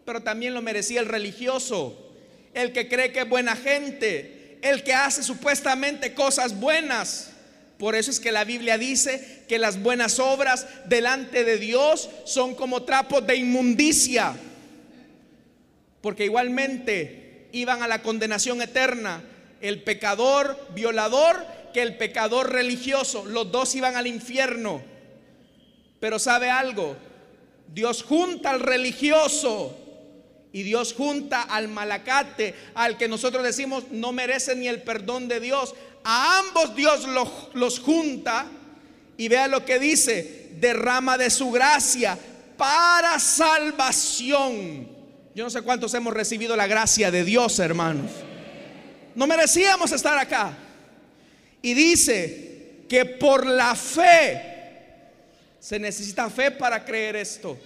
Pero 0.04 0.22
también 0.22 0.54
lo 0.54 0.62
merecía 0.62 1.00
el 1.00 1.06
religioso. 1.06 2.12
El 2.52 2.72
que 2.72 2.88
cree 2.88 3.10
que 3.10 3.20
es 3.20 3.28
buena 3.28 3.56
gente. 3.56 4.43
El 4.64 4.82
que 4.82 4.94
hace 4.94 5.22
supuestamente 5.22 6.14
cosas 6.14 6.58
buenas. 6.58 7.30
Por 7.78 7.94
eso 7.94 8.10
es 8.10 8.18
que 8.18 8.32
la 8.32 8.44
Biblia 8.44 8.78
dice 8.78 9.44
que 9.46 9.58
las 9.58 9.80
buenas 9.80 10.18
obras 10.18 10.66
delante 10.86 11.44
de 11.44 11.58
Dios 11.58 12.08
son 12.24 12.54
como 12.54 12.82
trapos 12.82 13.26
de 13.26 13.36
inmundicia 13.36 14.34
porque 16.04 16.26
igualmente 16.26 17.48
iban 17.52 17.82
a 17.82 17.88
la 17.88 18.02
condenación 18.02 18.60
eterna 18.60 19.22
el 19.62 19.82
pecador 19.82 20.68
violador 20.74 21.46
que 21.72 21.80
el 21.80 21.96
pecador 21.96 22.52
religioso. 22.52 23.24
Los 23.24 23.50
dos 23.50 23.74
iban 23.74 23.96
al 23.96 24.06
infierno. 24.06 24.82
Pero 26.00 26.18
sabe 26.18 26.50
algo, 26.50 26.94
Dios 27.72 28.02
junta 28.02 28.50
al 28.50 28.60
religioso 28.60 29.74
y 30.54 30.62
Dios 30.62 30.94
junta 30.94 31.42
al 31.42 31.68
malacate, 31.68 32.54
al 32.74 32.96
que 32.96 33.08
nosotros 33.08 33.44
decimos 33.44 33.84
no 33.90 34.12
merece 34.12 34.56
ni 34.56 34.68
el 34.68 34.82
perdón 34.82 35.28
de 35.28 35.40
Dios. 35.40 35.74
A 36.02 36.38
ambos 36.38 36.74
Dios 36.74 37.06
los, 37.06 37.28
los 37.52 37.78
junta 37.78 38.46
y 39.18 39.28
vea 39.28 39.48
lo 39.48 39.66
que 39.66 39.78
dice, 39.78 40.52
derrama 40.58 41.18
de 41.18 41.28
su 41.28 41.50
gracia 41.50 42.18
para 42.56 43.18
salvación 43.18 44.94
yo 45.34 45.42
no 45.42 45.50
sé 45.50 45.62
cuántos 45.62 45.92
hemos 45.94 46.14
recibido 46.14 46.54
la 46.54 46.68
gracia 46.68 47.10
de 47.10 47.24
Dios, 47.24 47.58
hermanos. 47.58 48.10
No 49.16 49.26
merecíamos 49.26 49.90
estar 49.90 50.16
acá. 50.16 50.56
Y 51.60 51.74
dice 51.74 52.84
que 52.88 53.04
por 53.04 53.44
la 53.44 53.74
fe, 53.74 54.52
se 55.58 55.80
necesita 55.80 56.30
fe 56.30 56.52
para 56.52 56.84
creer 56.84 57.16
esto. 57.16 57.58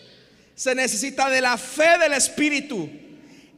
Se 0.59 0.75
necesita 0.75 1.31
de 1.31 1.41
la 1.41 1.57
fe 1.57 1.99
del 2.01 2.15
Espíritu. 2.15 2.91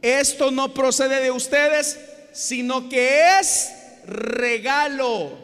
Esto 0.03 0.51
no 0.51 0.71
procede 0.71 1.19
de 1.19 1.31
ustedes, 1.31 1.99
sino 2.31 2.89
que 2.89 3.39
es 3.39 3.71
regalo. 4.05 5.35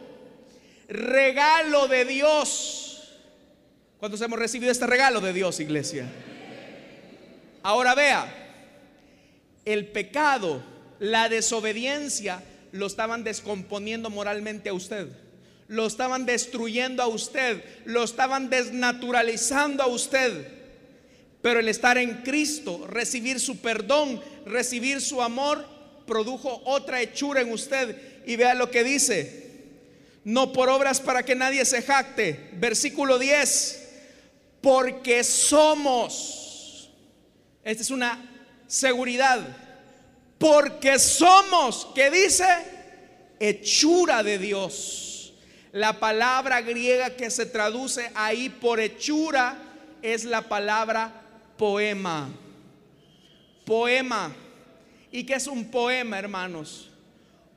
Regalo 0.86 1.88
de 1.88 2.04
Dios. 2.04 3.12
¿Cuántos 3.98 4.20
hemos 4.20 4.38
recibido 4.38 4.70
este 4.70 4.86
regalo 4.86 5.20
de 5.20 5.32
Dios, 5.32 5.58
iglesia? 5.58 6.06
Ahora 7.64 7.96
vea, 7.96 8.32
el 9.64 9.88
pecado, 9.88 10.62
la 11.00 11.28
desobediencia, 11.28 12.40
lo 12.70 12.86
estaban 12.86 13.24
descomponiendo 13.24 14.10
moralmente 14.10 14.68
a 14.68 14.74
usted. 14.74 15.08
Lo 15.66 15.88
estaban 15.88 16.24
destruyendo 16.24 17.02
a 17.02 17.08
usted. 17.08 17.64
Lo 17.84 18.04
estaban 18.04 18.48
desnaturalizando 18.48 19.82
a 19.82 19.88
usted. 19.88 20.57
Pero 21.42 21.60
el 21.60 21.68
estar 21.68 21.98
en 21.98 22.22
Cristo, 22.22 22.86
recibir 22.88 23.38
su 23.38 23.58
perdón, 23.58 24.20
recibir 24.44 25.00
su 25.00 25.22
amor, 25.22 25.64
produjo 26.06 26.62
otra 26.64 27.00
hechura 27.00 27.40
en 27.40 27.52
usted. 27.52 27.96
Y 28.26 28.36
vea 28.36 28.54
lo 28.54 28.70
que 28.70 28.82
dice. 28.82 29.46
No 30.24 30.52
por 30.52 30.68
obras 30.68 31.00
para 31.00 31.22
que 31.22 31.34
nadie 31.34 31.64
se 31.64 31.82
jacte. 31.82 32.50
Versículo 32.54 33.18
10. 33.18 33.88
Porque 34.60 35.22
somos. 35.22 36.90
Esta 37.62 37.82
es 37.82 37.90
una 37.90 38.18
seguridad. 38.66 39.40
Porque 40.38 40.98
somos, 40.98 41.88
¿qué 41.94 42.10
dice? 42.10 42.46
Hechura 43.40 44.22
de 44.22 44.38
Dios. 44.38 45.32
La 45.72 46.00
palabra 46.00 46.60
griega 46.60 47.10
que 47.10 47.30
se 47.30 47.46
traduce 47.46 48.10
ahí 48.14 48.48
por 48.48 48.80
hechura 48.80 49.58
es 50.02 50.24
la 50.24 50.42
palabra 50.42 51.27
poema. 51.58 52.30
Poema. 53.66 54.34
¿Y 55.12 55.24
qué 55.24 55.34
es 55.34 55.46
un 55.46 55.70
poema, 55.70 56.18
hermanos? 56.18 56.90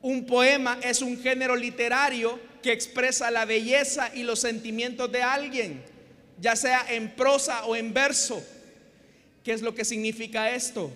Un 0.02 0.26
poema 0.26 0.78
es 0.82 1.00
un 1.00 1.18
género 1.18 1.56
literario 1.56 2.38
que 2.62 2.72
expresa 2.72 3.30
la 3.30 3.44
belleza 3.44 4.10
y 4.14 4.24
los 4.24 4.40
sentimientos 4.40 5.10
de 5.10 5.22
alguien, 5.22 5.82
ya 6.38 6.56
sea 6.56 6.84
en 6.90 7.14
prosa 7.14 7.64
o 7.64 7.76
en 7.76 7.94
verso. 7.94 8.44
¿Qué 9.44 9.52
es 9.52 9.62
lo 9.62 9.74
que 9.74 9.84
significa 9.84 10.50
esto? 10.50 10.92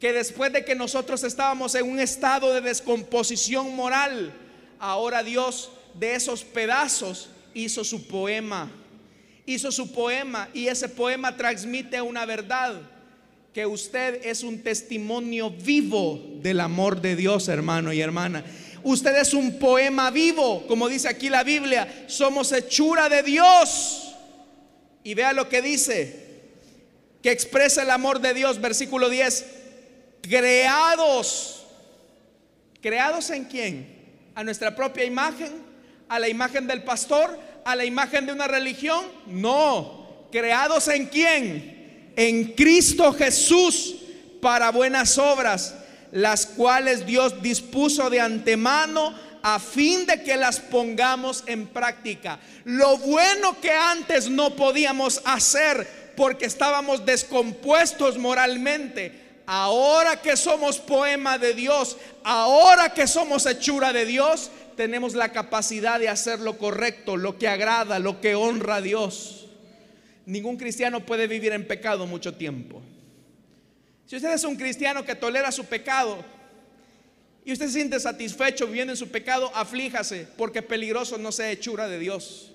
Que 0.00 0.12
después 0.12 0.52
de 0.52 0.64
que 0.64 0.74
nosotros 0.74 1.24
estábamos 1.24 1.74
en 1.74 1.88
un 1.88 1.98
estado 1.98 2.52
de 2.52 2.60
descomposición 2.60 3.74
moral, 3.74 4.32
ahora 4.78 5.22
Dios 5.22 5.70
de 5.94 6.14
esos 6.14 6.44
pedazos 6.44 7.30
hizo 7.54 7.84
su 7.84 8.06
poema. 8.06 8.70
Hizo 9.46 9.70
su 9.70 9.92
poema 9.92 10.48
y 10.52 10.66
ese 10.66 10.88
poema 10.88 11.36
transmite 11.36 12.02
una 12.02 12.26
verdad, 12.26 12.80
que 13.54 13.64
usted 13.64 14.26
es 14.26 14.42
un 14.42 14.62
testimonio 14.62 15.50
vivo 15.50 16.20
del 16.42 16.60
amor 16.60 17.00
de 17.00 17.16
Dios, 17.16 17.48
hermano 17.48 17.92
y 17.92 18.00
hermana. 18.00 18.44
Usted 18.82 19.16
es 19.16 19.32
un 19.32 19.58
poema 19.58 20.10
vivo, 20.10 20.66
como 20.66 20.88
dice 20.88 21.08
aquí 21.08 21.30
la 21.30 21.42
Biblia, 21.42 22.04
somos 22.06 22.52
hechura 22.52 23.08
de 23.08 23.22
Dios. 23.22 24.14
Y 25.02 25.14
vea 25.14 25.32
lo 25.32 25.48
que 25.48 25.62
dice, 25.62 26.26
que 27.22 27.30
expresa 27.30 27.82
el 27.82 27.90
amor 27.90 28.20
de 28.20 28.34
Dios, 28.34 28.60
versículo 28.60 29.08
10, 29.08 29.46
creados. 30.22 31.66
¿Creados 32.80 33.30
en 33.30 33.44
quién? 33.44 33.96
¿A 34.34 34.44
nuestra 34.44 34.74
propia 34.74 35.04
imagen? 35.04 35.52
¿A 36.08 36.18
la 36.18 36.28
imagen 36.28 36.66
del 36.66 36.82
pastor? 36.82 37.38
¿A 37.66 37.74
la 37.74 37.84
imagen 37.84 38.26
de 38.26 38.32
una 38.32 38.46
religión? 38.46 39.04
No. 39.26 40.28
¿Creados 40.30 40.86
en 40.86 41.06
quién? 41.06 42.12
En 42.14 42.52
Cristo 42.52 43.12
Jesús 43.12 43.96
para 44.40 44.70
buenas 44.70 45.18
obras, 45.18 45.74
las 46.12 46.46
cuales 46.46 47.04
Dios 47.04 47.42
dispuso 47.42 48.08
de 48.08 48.20
antemano 48.20 49.12
a 49.42 49.58
fin 49.58 50.06
de 50.06 50.22
que 50.22 50.36
las 50.36 50.60
pongamos 50.60 51.42
en 51.48 51.66
práctica. 51.66 52.38
Lo 52.62 52.98
bueno 52.98 53.60
que 53.60 53.72
antes 53.72 54.30
no 54.30 54.54
podíamos 54.54 55.20
hacer 55.24 56.12
porque 56.16 56.46
estábamos 56.46 57.04
descompuestos 57.04 58.16
moralmente. 58.16 59.40
Ahora 59.44 60.22
que 60.22 60.36
somos 60.36 60.78
poema 60.78 61.36
de 61.36 61.52
Dios, 61.52 61.96
ahora 62.22 62.94
que 62.94 63.08
somos 63.08 63.44
hechura 63.44 63.92
de 63.92 64.06
Dios, 64.06 64.52
tenemos 64.76 65.14
la 65.14 65.32
capacidad 65.32 65.98
de 65.98 66.08
hacer 66.08 66.40
lo 66.40 66.58
correcto, 66.58 67.16
lo 67.16 67.38
que 67.38 67.48
agrada, 67.48 67.98
lo 67.98 68.20
que 68.20 68.34
honra 68.34 68.76
a 68.76 68.80
Dios. 68.82 69.46
Ningún 70.26 70.56
cristiano 70.56 71.04
puede 71.04 71.26
vivir 71.26 71.52
en 71.52 71.66
pecado 71.66 72.06
mucho 72.06 72.34
tiempo. 72.34 72.82
Si 74.06 74.16
usted 74.16 74.32
es 74.32 74.44
un 74.44 74.56
cristiano 74.56 75.04
que 75.04 75.14
tolera 75.14 75.50
su 75.50 75.64
pecado 75.64 76.24
y 77.44 77.52
usted 77.52 77.66
se 77.66 77.72
siente 77.72 77.98
satisfecho 77.98 78.66
viviendo 78.66 78.92
en 78.92 78.96
su 78.96 79.08
pecado, 79.08 79.50
aflíjase 79.54 80.28
porque 80.36 80.62
peligroso 80.62 81.18
no 81.18 81.32
sea 81.32 81.50
hechura 81.50 81.88
de 81.88 81.98
Dios. 81.98 82.52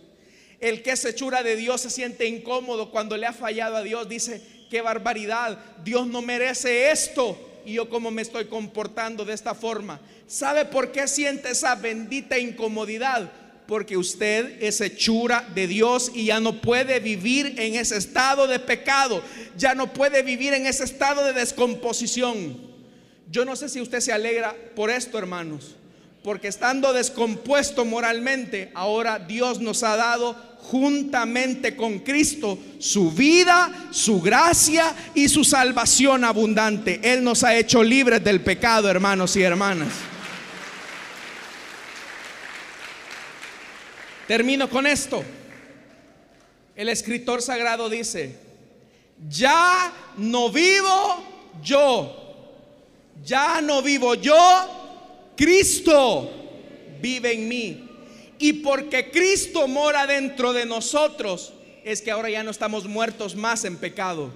El 0.59 0.83
que 0.83 0.91
es 0.91 1.03
hechura 1.03 1.43
de 1.43 1.55
Dios 1.55 1.81
se 1.81 1.89
siente 1.89 2.27
incómodo 2.27 2.91
cuando 2.91 3.17
le 3.17 3.25
ha 3.25 3.33
fallado 3.33 3.75
a 3.75 3.83
Dios. 3.83 4.07
Dice, 4.07 4.41
qué 4.69 4.81
barbaridad, 4.81 5.57
Dios 5.83 6.07
no 6.07 6.21
merece 6.21 6.91
esto. 6.91 7.50
Y 7.65 7.73
yo 7.73 7.89
como 7.89 8.11
me 8.11 8.21
estoy 8.21 8.45
comportando 8.45 9.25
de 9.25 9.33
esta 9.33 9.53
forma. 9.53 9.99
¿Sabe 10.27 10.65
por 10.65 10.91
qué 10.91 11.07
siente 11.07 11.51
esa 11.51 11.75
bendita 11.75 12.37
incomodidad? 12.37 13.31
porque 13.71 13.95
usted 13.95 14.61
es 14.61 14.81
hechura 14.81 15.47
de 15.55 15.65
Dios 15.65 16.11
y 16.13 16.25
ya 16.25 16.41
no 16.41 16.59
puede 16.59 16.99
vivir 16.99 17.55
en 17.57 17.75
ese 17.75 17.95
estado 17.95 18.45
de 18.45 18.59
pecado, 18.59 19.23
ya 19.55 19.75
no 19.75 19.93
puede 19.93 20.23
vivir 20.23 20.53
en 20.53 20.67
ese 20.67 20.83
estado 20.83 21.23
de 21.23 21.31
descomposición. 21.31 22.59
Yo 23.31 23.45
no 23.45 23.55
sé 23.55 23.69
si 23.69 23.79
usted 23.79 24.01
se 24.01 24.11
alegra 24.11 24.53
por 24.75 24.89
esto, 24.89 25.17
hermanos, 25.17 25.77
porque 26.23 26.47
estando 26.49 26.93
descompuesto 26.93 27.83
moralmente, 27.83 28.71
ahora 28.75 29.17
Dios 29.17 29.59
nos 29.59 29.81
ha 29.83 29.95
dado 29.95 30.35
juntamente 30.59 31.75
con 31.75 31.99
Cristo 31.99 32.59
su 32.79 33.11
vida, 33.11 33.87
su 33.89 34.21
gracia 34.21 34.95
y 35.15 35.27
su 35.29 35.43
salvación 35.43 36.23
abundante. 36.23 36.99
Él 37.03 37.23
nos 37.23 37.43
ha 37.43 37.55
hecho 37.55 37.83
libres 37.83 38.23
del 38.23 38.41
pecado, 38.41 38.89
hermanos 38.89 39.35
y 39.35 39.41
hermanas. 39.41 39.89
Termino 44.27 44.69
con 44.69 44.85
esto. 44.85 45.23
El 46.75 46.89
escritor 46.89 47.41
sagrado 47.41 47.89
dice, 47.89 48.37
ya 49.27 49.91
no 50.17 50.51
vivo 50.51 51.23
yo, 51.61 52.15
ya 53.25 53.59
no 53.61 53.81
vivo 53.81 54.15
yo, 54.15 54.80
Cristo 55.41 56.31
vive 57.01 57.33
en 57.33 57.47
mí. 57.47 57.89
Y 58.37 58.53
porque 58.53 59.09
Cristo 59.09 59.67
mora 59.67 60.05
dentro 60.05 60.53
de 60.53 60.67
nosotros, 60.67 61.53
es 61.83 62.03
que 62.03 62.11
ahora 62.11 62.29
ya 62.29 62.43
no 62.43 62.51
estamos 62.51 62.85
muertos 62.85 63.35
más 63.35 63.65
en 63.65 63.77
pecado. 63.77 64.31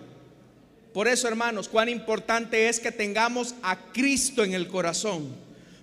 Por 0.95 1.07
eso, 1.07 1.27
hermanos, 1.27 1.69
cuán 1.69 1.89
importante 1.89 2.69
es 2.69 2.79
que 2.79 2.91
tengamos 2.91 3.53
a 3.61 3.77
Cristo 3.91 4.43
en 4.43 4.55
el 4.55 4.67
corazón. 4.67 5.27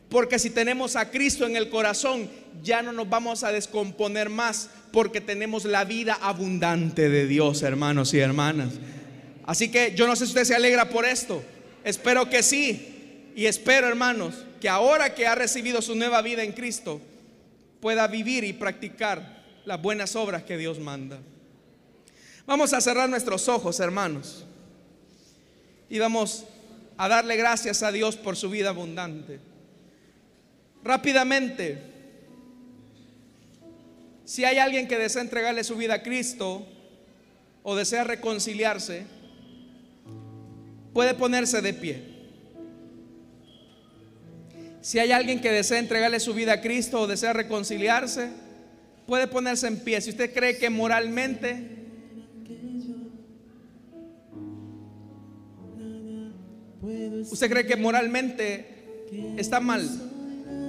Porque 0.09 0.41
si 0.41 0.51
tenemos 0.51 0.97
a 0.97 1.09
Cristo 1.13 1.47
en 1.47 1.55
el 1.55 1.69
corazón, 1.69 2.29
ya 2.65 2.83
no 2.83 2.91
nos 2.91 3.09
vamos 3.09 3.45
a 3.45 3.53
descomponer 3.53 4.29
más, 4.29 4.71
porque 4.91 5.21
tenemos 5.21 5.65
la 5.65 5.85
vida 5.85 6.19
abundante 6.21 7.09
de 7.09 7.29
Dios, 7.29 7.63
hermanos 7.63 8.13
y 8.13 8.19
hermanas. 8.19 8.73
Así 9.47 9.71
que 9.71 9.95
yo 9.95 10.09
no 10.09 10.17
sé 10.17 10.25
si 10.25 10.31
usted 10.31 10.45
se 10.45 10.57
alegra 10.57 10.89
por 10.89 11.05
esto. 11.05 11.45
Espero 11.85 12.29
que 12.29 12.43
sí. 12.43 13.31
Y 13.37 13.47
espero, 13.47 13.87
hermanos, 13.87 14.35
que 14.63 14.69
ahora 14.69 15.13
que 15.13 15.27
ha 15.27 15.35
recibido 15.35 15.83
su 15.83 15.97
nueva 15.97 16.23
vida 16.23 16.45
en 16.45 16.53
Cristo, 16.53 17.01
pueda 17.81 18.07
vivir 18.07 18.45
y 18.45 18.53
practicar 18.53 19.43
las 19.65 19.83
buenas 19.83 20.15
obras 20.15 20.45
que 20.45 20.57
Dios 20.57 20.79
manda. 20.79 21.19
Vamos 22.47 22.73
a 22.73 22.81
cerrar 22.81 23.09
nuestros 23.09 23.49
ojos, 23.49 23.81
hermanos, 23.81 24.45
y 25.91 25.99
vamos 25.99 26.45
a 26.97 27.09
darle 27.09 27.37
gracias 27.37 27.83
a 27.83 27.91
Dios 27.91 28.15
por 28.15 28.37
su 28.37 28.51
vida 28.51 28.69
abundante. 28.69 29.41
Rápidamente, 30.85 31.83
si 34.25 34.45
hay 34.45 34.59
alguien 34.59 34.87
que 34.87 34.97
desea 34.97 35.23
entregarle 35.23 35.65
su 35.65 35.75
vida 35.75 35.95
a 35.95 36.03
Cristo 36.05 36.65
o 37.65 37.75
desea 37.75 38.05
reconciliarse, 38.05 39.07
puede 40.93 41.15
ponerse 41.15 41.61
de 41.61 41.75
pie. 41.75 42.12
Si 44.83 44.99
hay 44.99 45.13
alguien 45.13 45.41
que 45.41 45.51
desea 45.51 45.79
entregarle 45.79 46.19
su 46.19 46.35
vida 46.35 46.55
a 46.55 46.61
Cristo 46.61 47.01
o 47.01 47.07
desea 47.07 47.33
reconciliarse, 47.33 48.31
puede 49.07 49.29
ponerse 49.29 49.69
en 49.69 49.79
pie. 49.79 50.01
Si 50.01 50.11
usted 50.11 50.35
cree 50.35 50.59
que 50.59 50.71
moralmente 50.71 51.83
usted 57.31 57.49
cree 57.49 57.65
que 57.65 57.77
moralmente 57.77 58.67
está 59.37 59.61
mal, 59.61 59.89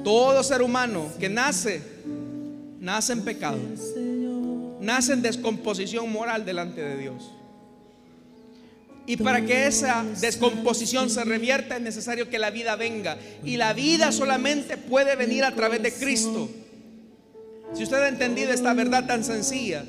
todo 0.04 0.44
ser 0.44 0.62
humano 0.62 1.10
que 1.20 1.28
nace, 1.28 1.82
nace 2.80 3.14
en 3.14 3.24
pecado, 3.24 3.58
nace 4.80 5.14
en 5.14 5.24
descomposición 5.24 6.12
moral 6.12 6.46
delante 6.46 6.82
de 6.82 6.98
Dios. 6.98 7.32
Y 9.06 9.18
para 9.18 9.46
que 9.46 9.68
esa 9.68 10.06
descomposición 10.22 11.10
se 11.10 11.24
revierta 11.26 11.76
es 11.76 11.82
necesario 11.82 12.30
que 12.30 12.40
la 12.40 12.52
vida 12.52 12.76
venga. 12.76 13.18
Y 13.44 13.58
la 13.58 13.74
vida 13.74 14.12
solamente 14.12 14.78
puede 14.78 15.16
venir 15.16 15.44
a 15.44 15.54
través 15.54 15.84
de 15.84 15.92
Cristo. 15.92 16.50
Si 17.74 17.84
usted 17.84 17.98
ha 17.98 18.08
entendido 18.08 18.54
esta 18.54 18.74
verdad 18.74 19.08
tan 19.08 19.24
sencilla 19.24 19.84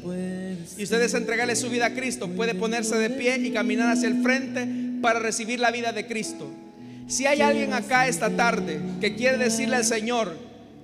y 0.76 0.82
usted 0.82 1.00
desea 1.00 1.20
entregarle 1.20 1.54
su 1.54 1.68
vida 1.68 1.86
a 1.86 1.94
Cristo, 1.94 2.28
puede 2.28 2.54
ponerse 2.54 2.96
de 2.96 3.10
pie 3.10 3.36
y 3.36 3.50
caminar 3.50 3.92
hacia 3.92 4.08
el 4.08 4.22
frente 4.22 4.66
para 5.02 5.20
recibir 5.20 5.60
la 5.60 5.70
vida 5.70 5.92
de 5.92 6.06
Cristo. 6.06 6.50
Si 7.06 7.26
hay 7.26 7.42
alguien 7.42 7.74
acá 7.74 8.08
esta 8.08 8.30
tarde 8.30 8.80
que 9.00 9.14
quiere 9.14 9.36
decirle 9.36 9.76
al 9.76 9.84
Señor, 9.84 10.34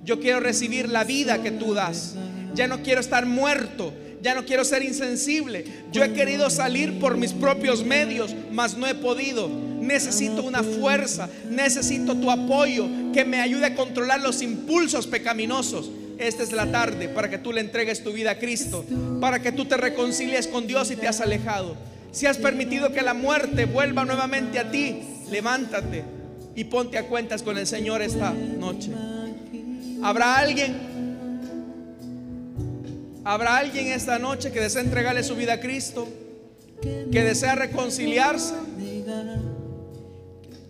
yo 0.05 0.19
quiero 0.19 0.39
recibir 0.39 0.89
la 0.89 1.03
vida 1.03 1.41
que 1.41 1.51
tú 1.51 1.73
das, 1.73 2.15
ya 2.53 2.67
no 2.67 2.83
quiero 2.83 3.01
estar 3.01 3.25
muerto, 3.25 3.93
ya 4.21 4.35
no 4.35 4.45
quiero 4.45 4.63
ser 4.63 4.83
insensible. 4.83 5.65
Yo 5.91 6.03
he 6.03 6.13
querido 6.13 6.49
salir 6.49 6.99
por 6.99 7.17
mis 7.17 7.33
propios 7.33 7.83
medios, 7.83 8.35
mas 8.51 8.77
no 8.77 8.87
he 8.87 8.95
podido. 8.95 9.49
Necesito 9.49 10.43
una 10.43 10.63
fuerza, 10.63 11.29
necesito 11.49 12.15
tu 12.15 12.29
apoyo 12.29 12.87
que 13.13 13.25
me 13.25 13.41
ayude 13.41 13.65
a 13.65 13.75
controlar 13.75 14.21
los 14.21 14.41
impulsos 14.41 15.07
pecaminosos. 15.07 15.89
Esta 16.19 16.43
es 16.43 16.51
la 16.51 16.71
tarde 16.71 17.09
para 17.09 17.31
que 17.31 17.39
tú 17.39 17.51
le 17.51 17.61
entregues 17.61 18.03
tu 18.03 18.13
vida 18.13 18.31
a 18.31 18.37
Cristo, 18.37 18.85
para 19.19 19.41
que 19.41 19.51
tú 19.51 19.65
te 19.65 19.75
reconcilies 19.75 20.47
con 20.47 20.67
Dios 20.67 20.91
y 20.91 20.95
te 20.95 21.07
has 21.07 21.19
alejado. 21.19 21.75
Si 22.11 22.27
has 22.27 22.37
permitido 22.37 22.91
que 22.91 23.01
la 23.01 23.15
muerte 23.15 23.65
vuelva 23.65 24.05
nuevamente 24.05 24.59
a 24.59 24.69
ti, 24.69 25.01
levántate 25.31 26.03
y 26.55 26.65
ponte 26.65 26.99
a 26.99 27.07
cuentas 27.07 27.41
con 27.41 27.57
el 27.57 27.65
Señor 27.65 28.03
esta 28.03 28.31
noche. 28.31 28.91
¿Habrá 30.03 30.37
alguien 30.37 30.90
Habrá 33.23 33.57
alguien 33.57 33.87
esta 33.87 34.17
noche 34.17 34.51
que 34.51 34.59
desea 34.59 34.81
entregarle 34.81 35.23
su 35.23 35.35
vida 35.35 35.53
a 35.53 35.59
Cristo, 35.59 36.07
que 36.81 37.23
desea 37.23 37.53
reconciliarse, 37.53 38.55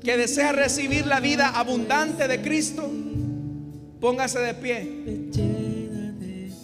que 0.04 0.18
desea 0.18 0.52
recibir 0.52 1.06
la 1.06 1.22
vida 1.22 1.50
abundante 1.50 2.28
de 2.28 2.42
Cristo. 2.42 2.90
Póngase 4.02 4.40
de 4.40 4.54
pie 4.56 5.02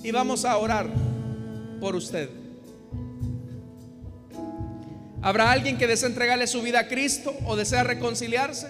y 0.03 0.11
vamos 0.11 0.43
a 0.43 0.57
orar 0.57 0.89
por 1.79 1.95
usted. 1.95 2.29
¿Habrá 5.21 5.51
alguien 5.51 5.77
que 5.77 5.87
desea 5.87 6.09
entregarle 6.09 6.47
su 6.47 6.61
vida 6.61 6.81
a 6.81 6.87
Cristo 6.87 7.33
o 7.45 7.55
desea 7.55 7.83
reconciliarse? 7.83 8.67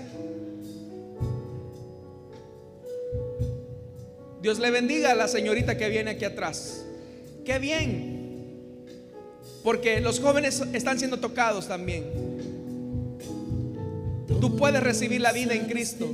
Dios 4.42 4.60
le 4.60 4.70
bendiga 4.70 5.12
a 5.12 5.16
la 5.16 5.28
señorita 5.28 5.78
que 5.78 5.90
viene 5.90 6.12
aquí 6.12 6.26
atrás. 6.26 6.87
Qué 7.48 7.60
bien. 7.60 8.84
Porque 9.64 10.02
los 10.02 10.20
jóvenes 10.20 10.62
están 10.74 11.00
siendo 11.00 11.22
tocados 11.22 11.70
también. 11.70 12.04
Tú 14.42 14.58
puedes 14.58 14.84
recibir 14.84 15.22
la 15.22 15.32
vida 15.32 15.54
en 15.54 15.66
Cristo. 15.66 16.14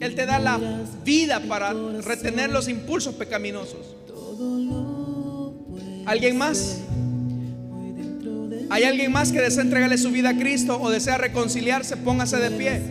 Él 0.00 0.14
te 0.14 0.26
da 0.26 0.38
la 0.38 0.60
vida 1.06 1.40
para 1.48 1.72
retener 2.02 2.50
los 2.50 2.68
impulsos 2.68 3.14
pecaminosos. 3.14 3.96
¿Alguien 6.04 6.36
más? 6.36 6.82
¿Hay 8.68 8.82
alguien 8.82 9.10
más 9.10 9.32
que 9.32 9.40
desea 9.40 9.62
entregarle 9.62 9.96
su 9.96 10.10
vida 10.10 10.28
a 10.30 10.36
Cristo 10.36 10.78
o 10.78 10.90
desea 10.90 11.16
reconciliarse? 11.16 11.96
Póngase 11.96 12.36
de 12.36 12.50
pie. 12.50 12.82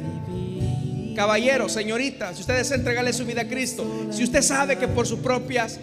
Caballero, 1.15 1.69
señorita, 1.69 2.33
si 2.33 2.41
usted 2.41 2.57
desea 2.57 2.77
entregarle 2.77 3.13
su 3.13 3.23
vida 3.23 3.41
a 3.41 3.47
Cristo, 3.47 3.85
si 4.09 4.23
usted 4.23 4.41
sabe 4.41 4.79
que 4.79 4.87
por 4.87 5.05
sus 5.05 5.19
propias 5.19 5.79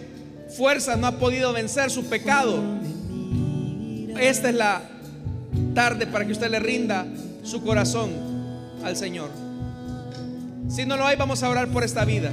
fuerza 0.55 0.95
no 0.95 1.07
ha 1.07 1.19
podido 1.19 1.53
vencer 1.53 1.91
su 1.91 2.05
pecado. 2.05 2.63
Esta 4.19 4.49
es 4.49 4.55
la 4.55 4.81
tarde 5.73 6.07
para 6.07 6.25
que 6.25 6.31
usted 6.31 6.49
le 6.49 6.59
rinda 6.59 7.05
su 7.43 7.61
corazón 7.63 8.11
al 8.83 8.95
Señor. 8.95 9.29
Si 10.69 10.85
no 10.85 10.97
lo 10.97 11.05
hay, 11.05 11.17
vamos 11.17 11.43
a 11.43 11.49
orar 11.49 11.67
por 11.67 11.83
esta 11.83 12.05
vida. 12.05 12.31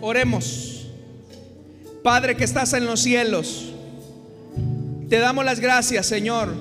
Oremos. 0.00 0.86
Padre 2.02 2.36
que 2.36 2.44
estás 2.44 2.72
en 2.72 2.86
los 2.86 3.00
cielos, 3.00 3.72
te 5.08 5.18
damos 5.18 5.44
las 5.44 5.58
gracias, 5.60 6.06
Señor, 6.06 6.54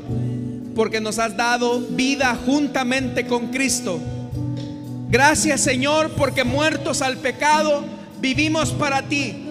porque 0.76 1.00
nos 1.00 1.20
has 1.20 1.38
dado 1.38 1.80
vida 1.80 2.38
juntamente 2.46 3.28
con 3.28 3.48
Cristo 3.48 4.02
Gracias 5.10 5.62
Señor 5.62 6.12
porque 6.12 6.44
muertos 6.44 7.02
al 7.02 7.18
pecado 7.18 7.84
vivimos 8.20 8.72
para 8.72 9.04
ti. 9.04 9.44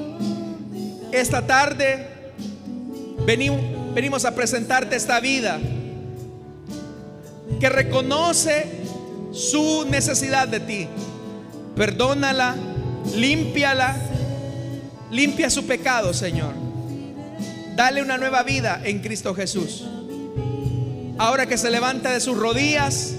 Esta 1.12 1.46
tarde 1.46 2.16
venimos, 3.26 4.24
a 4.24 4.34
presentarte 4.34 4.96
esta 4.96 5.20
vida 5.20 5.58
que 7.58 7.68
reconoce 7.68 8.66
su 9.32 9.86
necesidad 9.88 10.46
de 10.48 10.60
ti. 10.60 10.88
Perdónala, 11.74 12.54
límpiala, 13.14 13.96
limpia 15.10 15.50
su 15.50 15.66
pecado, 15.66 16.12
Señor. 16.14 16.52
Dale 17.74 18.02
una 18.02 18.16
nueva 18.16 18.42
vida 18.42 18.80
en 18.84 19.00
Cristo 19.00 19.34
Jesús. 19.34 19.84
Ahora 21.18 21.46
que 21.46 21.58
se 21.58 21.70
levanta 21.70 22.10
de 22.10 22.20
sus 22.20 22.36
rodillas, 22.36 23.15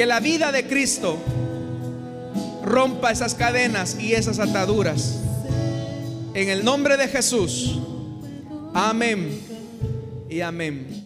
Que 0.00 0.06
la 0.06 0.18
vida 0.18 0.50
de 0.50 0.66
Cristo 0.66 1.18
rompa 2.64 3.10
esas 3.10 3.34
cadenas 3.34 3.98
y 4.00 4.14
esas 4.14 4.38
ataduras. 4.38 5.20
En 6.32 6.48
el 6.48 6.64
nombre 6.64 6.96
de 6.96 7.06
Jesús. 7.06 7.78
Amén 8.72 9.42
y 10.30 10.40
amén. 10.40 10.99